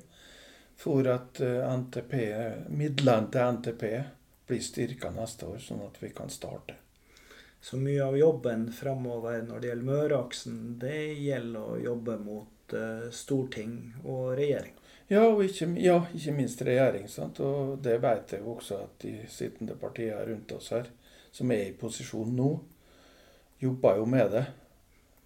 for 0.79 1.09
at 1.11 1.41
eh, 1.45 1.65
NTP, 1.69 2.15
midlene 2.71 3.29
til 3.35 3.57
NTP 3.59 3.85
blir 4.49 4.65
styrka 4.65 5.11
neste 5.13 5.49
år, 5.51 5.59
sånn 5.61 5.85
at 5.85 5.99
vi 6.01 6.13
kan 6.17 6.31
starte. 6.33 6.79
Så 7.61 7.77
mye 7.77 8.05
av 8.05 8.17
jobben 8.17 8.69
framover 8.73 9.43
når 9.43 9.61
det 9.61 9.71
gjelder 9.73 9.89
Møreaksen, 9.91 10.59
det 10.81 11.01
gjelder 11.19 11.73
å 11.75 11.79
jobbe 11.83 12.15
mot 12.23 12.75
uh, 12.75 13.09
storting 13.11 13.75
og 14.05 14.37
regjering? 14.39 14.77
Ja, 15.09 15.25
og 15.27 15.43
ikke, 15.43 15.73
ja, 15.81 15.99
ikke 16.15 16.37
minst 16.37 16.63
regjering. 16.63 17.09
Sant? 17.11 17.41
Og 17.41 17.79
det 17.83 17.97
vet 18.05 18.37
jeg 18.37 18.45
også 18.47 18.83
at 18.85 18.99
de 19.03 19.15
sittende 19.33 19.77
partiene 19.81 20.23
rundt 20.29 20.53
oss 20.55 20.71
her, 20.77 20.91
som 21.33 21.51
er 21.55 21.69
i 21.69 21.77
posisjon 21.79 22.35
nå, 22.37 22.51
jobber 23.59 23.99
jo 23.99 24.07
med 24.07 24.31
det 24.33 24.45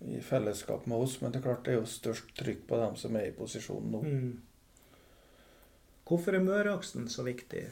i 0.08 0.20
fellesskap 0.24 0.86
med 0.86 1.04
oss. 1.04 1.20
Men 1.20 1.32
det 1.32 1.40
er 1.40 1.46
klart 1.48 1.64
det 1.66 1.74
er 1.74 1.80
jo 1.80 1.90
størst 1.90 2.32
trykk 2.38 2.66
på 2.68 2.80
dem 2.80 2.96
som 3.00 3.16
er 3.18 3.28
i 3.28 3.36
posisjon 3.36 3.92
nå. 3.92 4.02
Mm. 4.02 4.32
Hvorfor 6.08 6.34
er 6.36 6.44
Møreaksen 6.44 7.06
så 7.08 7.24
viktig 7.24 7.68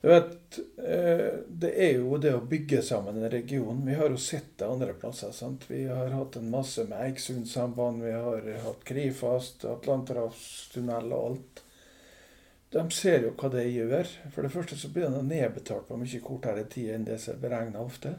du 0.00 0.08
vet, 0.08 0.58
eh, 0.76 1.38
Det 1.48 1.72
er 1.82 1.96
jo 1.96 2.18
det 2.20 2.34
å 2.36 2.42
bygge 2.44 2.82
sammen 2.82 3.16
en 3.16 3.30
region. 3.30 3.80
Vi 3.86 3.94
har 3.94 4.10
jo 4.12 4.18
sett 4.20 4.58
det 4.58 4.68
andre 4.68 4.92
plasser. 4.94 5.32
sant? 5.32 5.64
Vi 5.70 5.84
har 5.86 6.08
hatt 6.08 6.36
en 6.36 6.50
masse 6.50 6.84
med 6.84 7.00
Eiksundssamband, 7.00 8.02
vi 8.02 8.12
har 8.12 8.42
hatt 8.64 8.84
Krifast, 8.84 9.64
Atlanterhavstunnel 9.64 11.12
og 11.12 11.24
alt. 11.30 11.62
De 12.74 12.82
ser 12.90 13.22
jo 13.24 13.34
hva 13.38 13.50
det 13.52 13.66
gjør. 13.70 14.08
For 14.34 14.42
det 14.42 14.52
første 14.54 14.78
så 14.78 14.90
blir 14.92 15.10
det 15.12 15.22
nedbetalt 15.28 15.86
på 15.88 15.98
mye 16.00 16.22
kortere 16.24 16.66
tid 16.70 16.94
enn 16.96 17.06
det 17.06 17.20
som 17.22 17.36
er 17.36 17.44
beregna 17.44 17.84
ofte. 17.84 18.16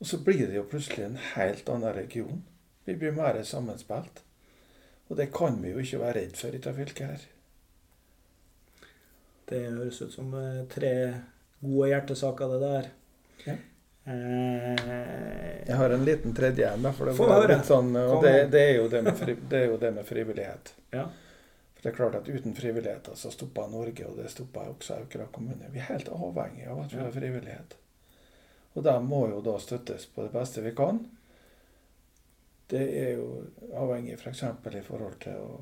Og 0.00 0.08
så 0.08 0.18
blir 0.24 0.46
det 0.48 0.56
jo 0.56 0.68
plutselig 0.68 1.04
en 1.06 1.20
helt 1.34 1.68
annen 1.70 1.94
region. 1.94 2.42
Vi 2.84 2.96
blir 2.98 3.14
mer 3.14 3.38
sammenspilt. 3.46 4.24
Og 5.10 5.18
det 5.18 5.28
kan 5.34 5.60
vi 5.62 5.74
jo 5.74 5.82
ikke 5.82 6.00
være 6.00 6.18
redd 6.20 6.38
for 6.40 6.48
i 6.48 6.56
dette 6.56 6.72
fylket 6.74 7.06
her. 7.06 7.28
Det 9.52 9.60
høres 9.68 10.00
ut 10.00 10.14
som 10.14 10.32
eh, 10.38 10.62
tre 10.72 10.94
gode 11.60 11.90
hjertesaker, 11.90 12.54
det 12.54 12.60
der. 12.62 12.88
Ja. 13.44 13.56
Eh, 14.04 15.66
jeg 15.68 15.76
har 15.78 15.94
en 15.94 16.06
liten 16.06 16.34
tredje 16.34 16.70
en. 16.72 16.88
For 16.96 17.10
det, 17.10 17.58
sånn, 17.68 17.92
og 17.98 18.24
det, 18.24 18.32
det, 18.54 18.62
er 18.72 18.80
det, 18.88 19.60
er 19.60 19.68
jo 19.68 19.76
det 19.82 19.92
med 19.94 20.08
frivillighet. 20.08 20.72
Ja. 20.94 21.06
For 21.82 21.88
det 21.88 21.94
er 21.96 21.96
klart 21.96 22.14
at 22.14 22.28
Uten 22.30 22.54
frivilligheter 22.54 23.16
så 23.18 23.30
stopper 23.34 23.66
Norge, 23.66 24.06
og 24.06 24.14
det 24.20 24.28
stopper 24.30 24.68
også 24.70 25.00
Aukra 25.00 25.24
kommune. 25.34 25.66
Vi 25.74 25.80
er 25.82 25.88
helt 25.88 26.12
avhengig 26.14 26.68
av 26.70 26.84
at 26.84 26.92
vi 26.94 27.00
har 27.02 27.10
frivillighet. 27.10 27.74
Og 28.78 28.84
de 28.86 28.94
må 29.02 29.24
jo 29.32 29.40
da 29.42 29.56
støttes 29.58 30.06
på 30.06 30.22
det 30.22 30.30
beste 30.30 30.62
vi 30.62 30.70
kan. 30.78 31.00
Det 32.70 32.84
er 33.00 33.10
jo 33.18 33.26
avhengig 33.74 34.14
f.eks. 34.14 34.44
For 34.62 34.78
i 34.78 34.84
forhold 34.86 35.18
til 35.26 35.42
å 35.42 35.56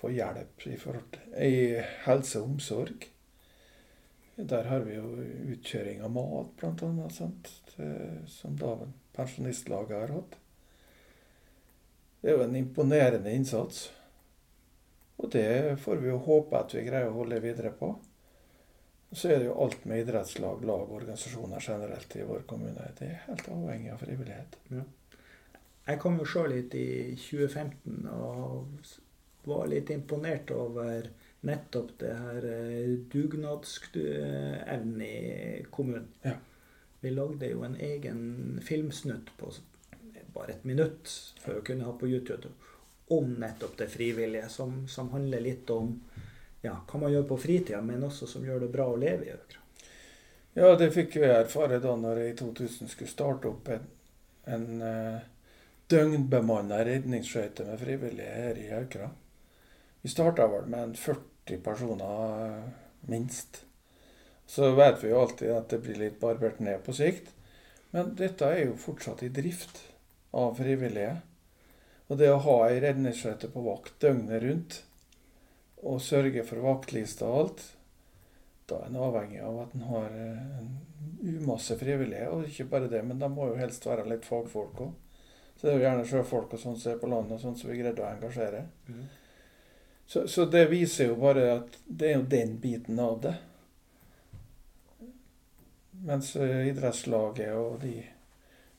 få 0.00 0.14
hjelp 0.16 0.64
i, 0.64 0.78
forhold 0.80 1.12
til, 1.12 1.28
i 1.44 1.84
helse 2.06 2.40
og 2.40 2.54
omsorg. 2.54 3.06
Der 4.38 4.64
har 4.70 4.88
vi 4.88 4.96
jo 4.96 5.12
utkjøring 5.52 6.00
av 6.06 6.14
mat, 6.14 6.64
annet, 6.64 7.52
som 8.32 8.56
da 8.56 8.74
pensjonistlaget 9.18 9.96
har 9.98 10.16
hatt. 10.16 10.40
Det 12.22 12.32
er 12.32 12.38
jo 12.38 12.48
en 12.48 12.58
imponerende 12.64 13.34
innsats. 13.34 13.90
Og 15.18 15.30
det 15.34 15.80
får 15.82 15.96
vi 16.02 16.08
jo 16.12 16.18
håpe 16.22 16.58
at 16.58 16.74
vi 16.74 16.84
greier 16.86 17.10
å 17.10 17.18
holde 17.18 17.40
videre 17.42 17.72
på. 17.74 17.90
Så 19.10 19.28
er 19.32 19.38
det 19.40 19.48
jo 19.48 19.56
alt 19.64 19.84
med 19.88 20.02
idrettslag, 20.02 20.64
lag 20.68 20.84
og 20.84 20.96
organisasjoner 21.00 21.64
generelt 21.64 22.16
i 22.16 22.26
vår 22.28 22.42
kommune. 22.46 22.90
Det 22.98 23.06
er 23.08 23.22
helt 23.24 23.48
avhengig 23.50 23.90
av 23.94 24.02
frivillighet. 24.04 24.58
Ja. 24.74 24.84
Jeg 25.88 26.00
kom 26.02 26.18
jo 26.20 26.26
sjøl 26.28 26.52
hit 26.52 26.74
i 26.76 27.16
2015 27.16 28.04
og 28.12 28.66
var 29.48 29.70
litt 29.72 29.88
imponert 29.90 30.50
over 30.52 31.08
nettopp 31.48 31.90
det 32.02 32.12
her 32.12 32.44
eh, 32.50 32.98
dugnadsevnen 33.08 35.02
i 35.06 35.64
kommunen. 35.72 36.10
Ja. 36.26 36.36
Vi 37.00 37.10
lagde 37.14 37.48
jo 37.48 37.62
en 37.64 37.76
egen 37.80 38.60
filmsnutt 38.66 39.30
på 39.38 39.52
bare 40.34 40.52
et 40.52 40.64
minutt 40.68 41.08
for 41.40 41.56
å 41.56 41.64
kunne 41.64 41.86
ha 41.86 41.92
på 41.96 42.10
YouTube 42.10 42.50
om 43.14 43.30
nettopp 43.40 43.76
det 43.78 43.88
frivillige, 43.92 44.48
som, 44.52 44.82
som 44.88 45.10
handler 45.14 45.40
litt 45.44 45.70
om 45.70 45.94
ja, 46.62 46.74
hva 46.74 47.00
man 47.00 47.12
gjør 47.12 47.28
på 47.30 47.38
fritida, 47.44 47.80
men 47.82 48.04
også 48.04 48.26
som 48.26 48.44
gjør 48.44 48.66
det 48.66 48.72
bra 48.74 48.88
å 48.90 48.98
leve 48.98 49.28
i 49.28 49.32
Økra. 49.32 49.62
Ja, 50.58 50.72
det 50.74 50.90
fikk 50.90 51.20
jeg 51.20 51.30
erfare 51.30 51.78
da 51.82 51.94
når 51.96 52.22
jeg 52.22 52.32
i 52.32 52.38
2000 52.40 52.90
skulle 52.90 53.10
starte 53.10 53.50
opp 53.50 53.68
en, 53.70 53.84
en 54.50 54.66
uh, 54.82 55.20
døgnbemanna 55.88 56.82
redningsskøyte 56.84 57.64
med 57.68 57.80
frivillige 57.80 58.34
her 58.34 58.58
i 58.60 58.68
Aukra. 58.76 59.08
Vi 60.02 60.10
starta 60.10 60.48
vel 60.50 60.66
med 60.68 60.82
en 60.82 60.94
40 60.98 61.62
personer, 61.64 62.66
minst. 63.08 63.62
Så 64.48 64.72
vet 64.74 65.02
vi 65.02 65.12
jo 65.12 65.20
alltid 65.22 65.52
at 65.52 65.70
det 65.72 65.80
blir 65.84 66.00
litt 66.00 66.18
barbert 66.20 66.60
ned 66.60 66.82
på 66.84 66.94
sikt. 66.96 67.30
Men 67.92 68.12
dette 68.18 68.48
er 68.48 68.66
jo 68.66 68.76
fortsatt 68.80 69.22
i 69.24 69.32
drift 69.32 69.80
av 70.36 70.58
frivillige. 70.58 71.16
Og 72.08 72.20
det 72.20 72.30
å 72.32 72.40
ha 72.44 72.58
ei 72.68 72.78
redningsskøyte 72.80 73.50
på 73.52 73.64
vakt 73.66 73.98
døgnet 74.00 74.42
rundt, 74.44 74.78
og 75.84 76.00
sørge 76.02 76.42
for 76.46 76.64
vaktliste 76.64 77.26
og 77.26 77.40
alt, 77.42 77.66
da 78.68 78.82
er 78.82 78.88
en 78.90 79.00
avhengig 79.00 79.42
av 79.44 79.60
at 79.62 79.74
en 79.76 79.84
har 79.88 80.16
eh, 80.16 80.56
en 80.60 80.72
umasse 81.22 81.76
frivillige. 81.80 82.26
Og 82.32 82.48
ikke 82.48 82.68
bare 82.72 82.90
det, 82.92 83.02
men 83.06 83.20
de 83.20 83.28
må 83.32 83.50
jo 83.50 83.60
helst 83.60 83.86
være 83.88 84.08
litt 84.10 84.26
fagfolk 84.28 84.82
òg. 84.84 84.96
Så 85.58 85.66
det 85.66 85.70
er 85.72 85.78
jo 85.78 85.86
gjerne 85.86 86.08
sjøfolk 86.08 86.52
og 86.54 86.60
sånn 86.62 86.76
som 86.78 86.92
er 86.92 87.00
på 87.00 87.08
land, 87.10 87.32
og 87.34 87.40
sånn 87.42 87.56
som 87.58 87.70
vi 87.70 87.80
greide 87.80 88.04
å 88.04 88.10
engasjere. 88.10 88.66
Mm. 88.86 89.06
Så, 90.08 90.26
så, 90.30 90.44
det 90.48 90.68
viser 90.70 91.10
jo 91.10 91.16
bare 91.20 91.46
at 91.56 91.78
det 91.84 92.10
er 92.10 92.14
jo 92.16 92.28
den 92.32 92.54
biten 92.62 93.00
av 93.02 93.18
det. 93.24 93.34
Mens 96.08 96.30
eh, 96.38 96.68
idrettslaget 96.70 97.56
og 97.58 97.80
de 97.82 97.96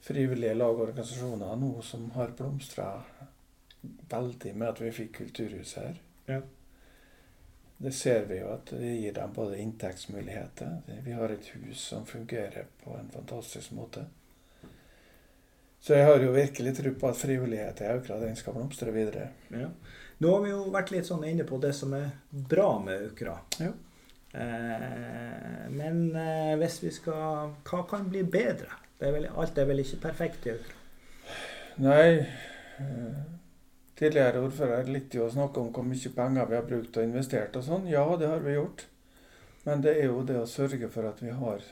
frivillige 0.01 0.53
lag 0.53 0.75
og 0.75 0.87
organisasjoner 0.89 1.55
nå 1.59 1.73
som 1.85 2.09
har 2.15 2.35
blomstra 2.37 2.91
veldig 4.09 4.53
med 4.55 4.69
at 4.69 4.81
vi 4.81 4.93
fikk 4.95 5.17
kulturhus 5.21 5.75
her. 5.79 5.99
Ja. 6.29 6.41
Det 7.79 7.91
ser 7.95 8.25
vi 8.27 8.41
jo 8.41 8.49
at 8.51 8.73
det 8.75 8.95
gir 8.99 9.13
dem 9.15 9.31
både 9.31 9.59
inntektsmuligheter 9.63 10.81
Vi 11.05 11.13
har 11.15 11.31
et 11.31 11.45
hus 11.53 11.79
som 11.93 12.05
fungerer 12.05 12.65
på 12.83 12.97
en 12.97 13.07
fantastisk 13.13 13.71
måte. 13.71 14.03
Så 15.79 15.95
jeg 15.95 16.05
har 16.05 16.19
jo 16.19 16.33
virkelig 16.35 16.73
tro 16.75 16.91
på 16.99 17.07
at 17.07 17.21
frivillighet 17.21 17.81
i 17.81 17.87
Aukra 17.93 18.17
den 18.19 18.35
skal 18.35 18.57
blomstre 18.57 18.91
videre. 18.91 19.29
Ja. 19.47 19.69
Nå 20.19 20.33
har 20.33 20.43
vi 20.43 20.51
jo 20.51 20.65
vært 20.73 20.91
litt 20.91 21.07
sånn 21.07 21.23
inne 21.23 21.45
på 21.47 21.61
det 21.63 21.71
som 21.77 21.95
er 21.95 22.09
bra 22.29 22.73
med 22.83 23.05
Aukra. 23.07 23.37
Ja. 23.63 23.71
Eh, 24.35 25.63
men 25.71 26.03
eh, 26.19 26.57
hvis 26.59 26.75
vi 26.83 26.91
skal 26.93 27.55
Hva 27.65 27.79
kan 27.89 28.11
bli 28.11 28.21
bedre? 28.27 28.75
Er 28.99 29.13
vel, 29.15 29.29
alt 29.31 29.57
er 29.57 29.67
vel 29.69 29.79
ikke 29.79 30.01
perfekt 30.09 30.45
i 30.49 30.53
Aukra? 30.57 30.75
Nei. 31.79 32.07
Eh, 32.83 33.19
tidligere 33.99 34.41
ordfører 34.43 34.91
likte 34.91 35.19
jo 35.21 35.27
å 35.27 35.31
snakke 35.31 35.61
om 35.61 35.69
hvor 35.75 35.87
mye 35.87 36.11
penger 36.15 36.49
vi 36.49 36.57
har 36.57 36.67
brukt 36.67 36.99
og 36.99 37.07
investert 37.07 37.55
og 37.55 37.63
sånn. 37.63 37.87
Ja, 37.91 38.03
det 38.19 38.27
har 38.27 38.43
vi 38.43 38.57
gjort. 38.57 38.85
Men 39.63 39.83
det 39.85 39.95
er 40.01 40.09
jo 40.09 40.25
det 40.27 40.35
å 40.41 40.49
sørge 40.49 40.89
for 40.91 41.07
at 41.07 41.23
vi 41.23 41.31
har 41.35 41.63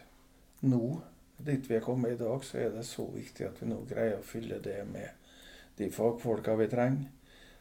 nå, 0.67 1.01
dit 1.43 1.67
vi 1.67 1.75
er 1.77 1.83
kommet 1.83 2.15
i 2.15 2.19
dag, 2.19 2.43
så 2.47 2.61
er 2.63 2.71
det 2.75 2.85
så 2.87 3.05
viktig 3.11 3.47
at 3.47 3.59
vi 3.61 3.69
nå 3.69 3.81
greier 3.89 4.19
å 4.19 4.25
fylle 4.25 4.61
det 4.63 4.79
med 4.87 5.11
de 5.77 5.91
fagfolka 5.93 6.55
vi 6.59 6.69
trenger. 6.71 7.11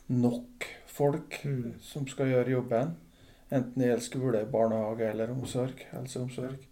Nok 0.06 0.66
folk 0.86 1.40
mm. 1.42 1.80
som 1.82 2.06
skal 2.06 2.30
gjøre 2.30 2.54
jobben. 2.54 2.94
Enten 3.50 3.82
det 3.82 3.90
gjelder 3.90 4.06
skole, 4.06 4.46
barnehage 4.50 5.10
eller 5.10 5.34
omsorg, 5.34 5.82
helseomsorg. 5.90 6.62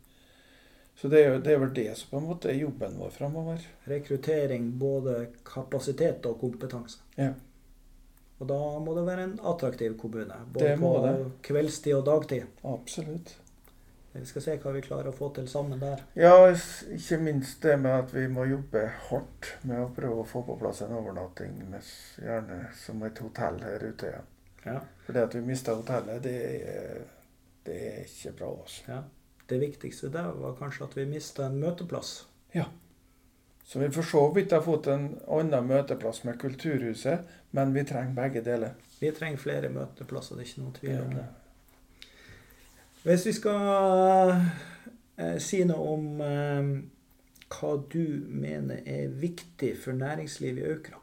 Så 0.97 1.09
det 1.11 1.25
er, 1.25 1.39
det 1.43 1.53
er, 1.53 1.59
vel 1.59 1.73
det 1.75 1.89
som 1.99 2.13
på 2.13 2.21
en 2.21 2.29
måte 2.29 2.51
er 2.53 2.61
jobben 2.61 2.95
vår 3.01 3.11
framover. 3.17 3.65
Rekruttering, 3.91 4.71
både 4.79 5.27
kapasitet 5.47 6.27
og 6.31 6.39
kompetanse. 6.41 7.03
Ja. 7.19 7.33
Og 8.39 8.49
da 8.51 8.59
må 8.83 8.95
det 8.97 9.07
være 9.07 9.25
en 9.29 9.39
attraktiv 9.43 9.97
kommune. 9.99 10.37
Både 10.55 10.77
på 10.79 10.93
det. 11.07 11.15
kveldstid 11.47 11.97
og 11.99 12.07
dagtid. 12.07 12.47
Absolutt. 12.67 13.35
Vi 14.15 14.23
skal 14.27 14.43
se 14.45 14.53
hva 14.63 14.71
vi 14.77 14.83
klarer 14.85 15.11
å 15.11 15.15
få 15.15 15.33
til 15.35 15.49
sammen 15.51 15.81
der. 15.83 16.05
Ja, 16.15 16.37
ikke 16.95 17.19
minst 17.19 17.65
det 17.67 17.75
med 17.83 18.05
at 18.05 18.13
vi 18.15 18.29
må 18.31 18.45
jobbe 18.47 18.85
hardt 19.09 19.49
med 19.67 19.81
å 19.83 19.89
prøve 19.97 20.23
å 20.23 20.29
få 20.29 20.45
på 20.47 20.55
plass 20.61 20.85
en 20.87 20.95
overnatting, 20.95 21.57
med, 21.73 21.89
gjerne 22.23 22.61
som 22.79 23.03
et 23.03 23.19
hotell 23.25 23.59
her 23.65 23.83
ute 23.83 24.13
igjen. 24.13 24.31
Ja. 24.65 24.77
For 25.03 25.17
det 25.17 25.27
at 25.27 25.35
vi 25.35 25.43
mister 25.49 25.81
hotellet, 25.81 26.23
det 26.23 26.37
er, 26.71 27.03
det 27.67 27.81
er 27.89 28.01
ikke 28.07 28.37
bra. 28.39 28.53
Altså. 28.63 28.87
Ja. 28.93 29.01
Det 29.49 29.61
viktigste 29.61 30.09
der 30.13 30.33
var 30.41 30.57
kanskje 30.59 30.87
at 30.89 30.97
vi 30.97 31.05
mista 31.09 31.47
en 31.47 31.61
møteplass. 31.61 32.25
Ja. 32.55 32.65
Så 33.65 33.79
vi 33.79 33.91
for 33.93 34.03
så 34.03 34.33
vidt 34.33 34.53
har 34.53 34.65
fått 34.65 34.87
en 34.93 35.07
annen 35.29 35.69
møteplass 35.69 36.25
med 36.25 36.39
Kulturhuset, 36.41 37.25
men 37.51 37.73
vi 37.75 37.85
trenger 37.89 38.17
begge 38.17 38.45
deler. 38.45 38.75
Vi 39.01 39.13
trenger 39.13 39.41
flere 39.41 39.71
møteplasser, 39.73 40.37
det 40.37 40.45
er 40.45 40.51
ikke 40.51 40.65
noen 40.65 40.77
tvil 40.79 41.01
om 41.05 41.15
det. 41.19 41.25
Hvis 43.05 43.27
vi 43.27 43.33
skal 43.37 44.35
eh, 44.35 45.39
si 45.43 45.61
noe 45.69 45.95
om 45.97 46.21
eh, 46.25 46.69
hva 47.55 47.73
du 47.93 48.05
mener 48.29 48.85
er 48.89 49.13
viktig 49.21 49.75
for 49.81 49.97
næringslivet 49.97 50.63
i 50.63 50.71
Aukra. 50.73 51.01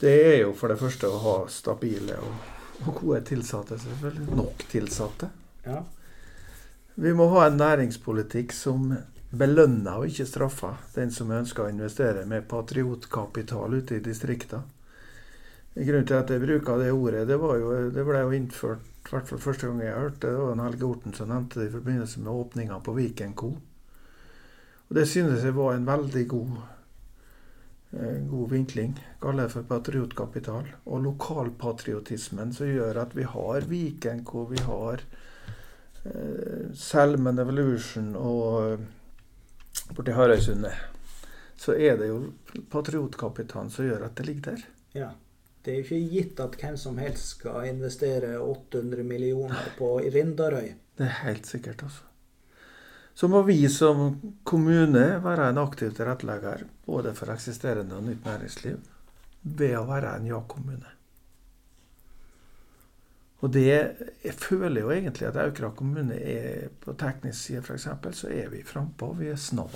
Det 0.00 0.14
er 0.34 0.36
jo 0.42 0.52
for 0.58 0.70
det 0.70 0.78
første 0.78 1.08
å 1.08 1.20
ha 1.22 1.36
stabile 1.48 2.18
og, 2.20 2.53
og 2.82 3.00
gode 3.00 3.20
tilsatte, 3.30 3.78
selvfølgelig. 3.78 4.28
Nok 4.36 4.64
tilsatte. 4.70 5.30
Ja. 5.66 5.82
Vi 6.94 7.12
må 7.14 7.28
ha 7.32 7.48
en 7.48 7.58
næringspolitikk 7.58 8.52
som 8.54 8.92
belønner 9.34 9.98
og 9.98 10.10
ikke 10.10 10.26
straffer 10.28 10.78
den 10.94 11.10
som 11.14 11.32
ønsker 11.34 11.64
å 11.64 11.72
investere 11.72 12.22
med 12.30 12.46
patriotkapital 12.50 13.80
ute 13.80 13.98
i 13.98 14.04
distriktene. 14.04 14.62
Grunnen 15.74 16.06
til 16.06 16.20
at 16.20 16.28
jeg 16.30 16.38
bruker 16.38 16.78
det 16.78 16.92
ordet, 16.94 17.24
det, 17.26 17.34
jo, 17.34 17.70
det 17.90 18.04
ble 18.06 18.20
jo 18.22 18.34
innført 18.36 18.90
i 19.04 19.10
hvert 19.10 19.26
fall 19.28 19.40
første 19.42 19.68
gang 19.68 19.80
jeg 19.82 19.96
hørte 19.98 20.28
det, 20.28 20.36
var 20.38 20.52
en 20.54 20.62
Helge 20.64 20.86
Orten 20.86 21.12
som 21.12 21.28
nevnte 21.28 21.60
det 21.60 21.66
i 21.68 21.72
forbindelse 21.74 22.22
med 22.24 22.32
åpninga 22.32 22.78
på 22.80 22.94
Viken 22.96 23.34
Co. 23.36 23.50
Og 24.88 24.94
Det 24.96 25.04
synes 25.08 25.44
jeg 25.44 25.56
var 25.56 25.74
en 25.74 25.86
veldig 25.86 26.22
god, 26.28 26.54
god 28.30 28.50
vinkling. 28.50 28.96
Kaller 29.22 29.46
det 29.46 29.54
for 29.54 29.66
patriotkapital. 29.68 30.72
Og 30.84 31.04
lokalpatriotismen 31.04 32.52
som 32.56 32.70
gjør 32.70 33.02
at 33.04 33.14
vi 33.16 33.26
har 33.28 33.68
Viken 33.70 34.24
hvor 34.28 34.48
vi 34.50 34.62
har 34.66 35.04
Eh, 36.04 36.72
Selmen 36.76 37.38
Evolution 37.40 38.10
og 38.20 38.72
eh, 38.72 38.80
borti 39.96 40.12
Harøysundet, 40.12 40.74
så 41.56 41.76
er 41.80 41.96
det 41.96 42.10
jo 42.10 42.18
patriotkapitalen 42.72 43.72
som 43.72 43.88
gjør 43.88 44.04
at 44.10 44.18
det 44.18 44.26
ligger 44.28 44.50
der. 44.50 44.66
Ja. 44.94 45.12
Det 45.64 45.72
er 45.72 45.78
jo 45.78 45.84
ikke 45.86 46.12
gitt 46.12 46.40
at 46.44 46.56
hvem 46.60 46.74
som 46.76 46.98
helst 47.00 47.38
skal 47.38 47.70
investere 47.70 48.34
800 48.36 49.00
millioner 49.08 49.70
på 49.78 49.94
Rindarøy. 50.12 50.74
Det 50.98 51.06
er 51.06 51.22
helt 51.22 51.48
sikkert, 51.48 51.86
altså. 51.86 52.04
Så 53.14 53.28
må 53.30 53.42
vi 53.46 53.60
som 53.70 54.16
kommune 54.42 55.04
være 55.22 55.50
en 55.50 55.62
aktiv 55.62 55.94
tilrettelegger 55.94 56.66
både 56.86 57.14
for 57.14 57.30
eksisterende 57.34 57.94
og 57.94 58.08
nytt 58.08 58.26
næringsliv 58.26 58.80
ved 59.44 59.76
å 59.78 59.86
være 59.86 60.16
en 60.18 60.26
ja-kommune. 60.32 60.90
Og 63.44 63.50
det, 63.52 63.96
Jeg 64.24 64.34
føler 64.40 64.80
jo 64.80 64.90
egentlig 64.90 65.26
at 65.28 65.36
Aukra 65.36 65.68
kommune 65.76 66.16
er 66.16 66.70
på 66.80 66.94
teknisk 66.96 67.38
side 67.38 67.60
f.eks. 67.60 67.88
så 68.16 68.28
er 68.32 68.48
vi 68.48 68.62
frampå. 68.64 69.12
Vi 69.18 69.28
er 69.28 69.36
snar 69.36 69.68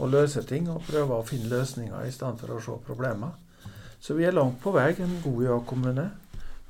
å, 0.00 0.06
løse 0.08 0.42
ting 0.48 0.70
og 0.70 0.86
prøver 0.88 1.20
å 1.20 1.26
finne 1.28 1.50
løsninger 1.52 2.06
i 2.06 2.12
stedet 2.12 2.40
for 2.40 2.56
å 2.56 2.60
se 2.64 2.78
problemer. 2.86 3.36
Så 4.00 4.16
vi 4.16 4.24
er 4.24 4.32
langt 4.32 4.62
på 4.62 4.72
vei 4.72 4.94
en 4.96 5.20
god 5.22 5.44
ja-kommune. 5.44 6.08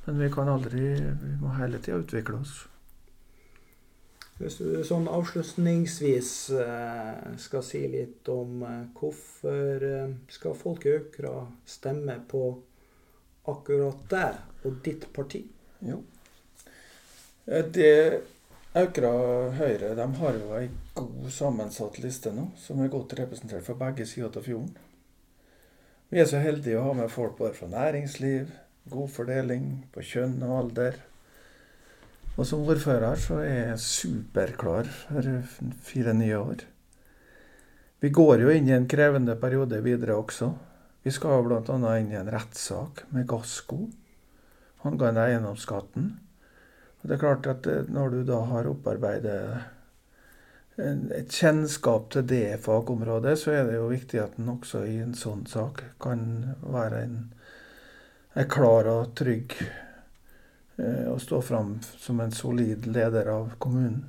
Men 0.05 0.19
vi 0.19 0.29
kan 0.33 0.49
aldri, 0.49 0.83
vi 0.99 1.37
må 1.39 1.53
hele 1.55 1.79
tida 1.79 2.01
utvikle 2.01 2.41
oss. 2.41 2.65
Hvis 4.39 4.57
du 4.57 4.81
sånn 4.87 5.05
avslutningsvis 5.11 6.31
eh, 6.57 7.25
skal 7.41 7.63
si 7.65 7.81
litt 7.91 8.29
om 8.31 8.63
eh, 8.65 8.79
hvorfor 8.97 9.85
eh, 9.85 10.13
skal 10.33 10.57
folk 10.57 10.87
i 10.87 10.95
Aukra 10.97 11.33
stemme 11.67 12.15
på 12.31 12.45
akkurat 13.51 14.01
deg 14.09 14.65
og 14.65 14.79
ditt 14.85 15.05
parti? 15.13 15.43
Jo. 15.85 15.99
Det 17.45 17.91
Aukra 18.77 19.11
Høyre 19.57 19.91
de 19.97 20.07
har 20.21 20.37
jo 20.39 20.53
ei 20.55 20.69
god 20.95 21.27
sammensatt 21.35 21.97
liste 21.99 22.31
nå, 22.31 22.45
som 22.55 22.79
er 22.79 22.91
godt 22.93 23.17
representert 23.19 23.65
fra 23.65 23.75
begge 23.81 24.05
sider 24.07 24.31
av 24.31 24.45
fjorden. 24.47 24.71
Vi 26.11 26.21
er 26.21 26.29
så 26.29 26.39
heldige 26.43 26.79
å 26.79 26.85
ha 26.85 26.93
med 26.95 27.11
folk 27.11 27.37
både 27.37 27.57
fra 27.57 27.67
næringsliv, 27.71 28.49
god 28.91 29.11
fordeling 29.11 29.67
på 29.91 30.05
kjønn 30.07 30.39
og 30.47 30.55
alder. 30.57 31.01
Og 32.37 32.47
som 32.47 32.63
ordfører 32.63 33.19
så 33.19 33.41
er 33.43 33.57
jeg 33.71 33.79
superklar 33.83 34.87
for 34.89 35.31
fire 35.83 36.13
nye 36.17 36.37
år. 36.39 36.65
Vi 38.01 38.09
går 38.09 38.45
jo 38.45 38.53
inn 38.53 38.69
i 38.69 38.75
en 38.75 38.87
krevende 38.89 39.35
periode 39.37 39.81
videre 39.83 40.15
også. 40.17 40.51
Vi 41.03 41.11
skal 41.13 41.43
bl.a. 41.45 41.75
inn 41.99 42.13
i 42.13 42.17
en 42.17 42.31
rettssak 42.31 43.03
med 43.13 43.27
Gassco 43.29 43.83
angående 44.87 45.27
eiendomsskatten. 45.27 46.07
Og 47.01 47.09
det 47.09 47.15
er 47.15 47.21
klart 47.21 47.49
at 47.49 47.67
eh, 47.69 47.85
når 47.89 48.09
du 48.15 48.23
da 48.25 48.41
har 48.49 48.69
opparbeidet 48.69 49.41
et 50.81 51.33
kjennskap 51.35 52.07
til 52.13 52.23
det 52.25 52.61
fagområdet, 52.63 53.35
så 53.37 53.51
er 53.53 53.67
det 53.67 53.75
jo 53.75 53.89
viktig 53.91 54.21
at 54.21 54.37
en 54.39 54.53
også 54.55 54.85
i 54.87 54.95
en 55.03 55.13
sånn 55.17 55.43
sak 55.49 55.83
kan 56.01 56.23
være 56.63 57.01
en, 57.05 57.17
en 58.33 58.49
klar 58.49 58.89
og 58.89 59.11
trygg 59.19 59.57
og 61.11 61.19
stå 61.21 61.41
fram 61.45 61.75
som 62.01 62.19
en 62.23 62.33
solid 62.33 62.87
leder 62.89 63.29
av 63.33 63.53
kommunen. 63.61 64.05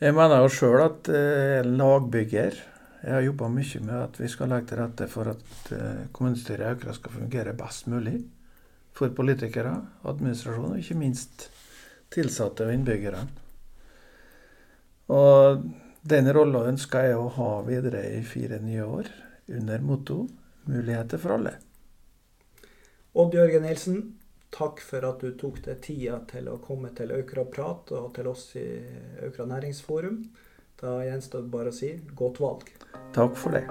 Jeg 0.00 0.16
mener 0.16 0.40
jo 0.40 0.52
sjøl 0.52 0.80
at 0.80 1.08
jeg 1.12 1.56
er 1.58 1.66
lagbygger. 1.68 2.54
Jeg 3.02 3.12
har 3.12 3.24
jobba 3.24 3.50
mye 3.52 3.80
med 3.84 3.96
at 3.98 4.14
vi 4.20 4.28
skal 4.32 4.48
legge 4.48 4.70
til 4.70 4.80
rette 4.80 5.08
for 5.12 5.28
at 5.32 5.72
eh, 5.76 6.06
kommunestyret 6.16 6.64
i 6.64 6.68
Aukra 6.70 6.94
skal 6.96 7.16
fungere 7.18 7.52
best 7.56 7.88
mulig. 7.92 8.14
For 8.96 9.12
politikere, 9.16 9.74
administrasjon 10.08 10.72
og 10.72 10.80
ikke 10.80 10.96
minst 11.00 11.46
tilsatte 12.12 12.64
og 12.64 12.74
innbyggere. 12.74 13.22
Og 15.12 15.64
den 16.00 16.32
rolla 16.32 16.64
ønsker 16.70 17.10
jeg 17.10 17.20
å 17.20 17.30
ha 17.36 17.50
videre 17.68 18.06
i 18.14 18.22
fire 18.24 18.60
nye 18.64 18.86
år, 18.88 19.10
under 19.60 19.84
motto 19.84 20.22
muligheter 20.64 21.20
for 21.20 21.36
alle. 21.36 21.58
Odd 23.12 23.34
Jørgen 23.34 23.64
Nilsen, 23.66 23.96
takk 24.54 24.78
for 24.86 25.02
at 25.08 25.22
du 25.24 25.32
tok 25.38 25.56
deg 25.64 25.80
tida 25.82 26.20
til 26.30 26.46
å 26.46 26.60
komme 26.62 26.92
til 26.94 27.10
Aukra 27.16 27.42
Prat 27.50 27.90
og 27.98 28.12
til 28.14 28.30
oss 28.30 28.44
i 28.60 28.66
Aukra 29.26 29.48
Næringsforum. 29.50 30.22
Da 30.78 31.00
gjenstår 31.02 31.42
det 31.42 31.52
bare 31.56 31.74
å 31.74 31.78
si 31.80 31.90
godt 32.14 32.38
valg. 32.38 32.70
Takk 33.16 33.34
for 33.34 33.58
det. 33.58 33.66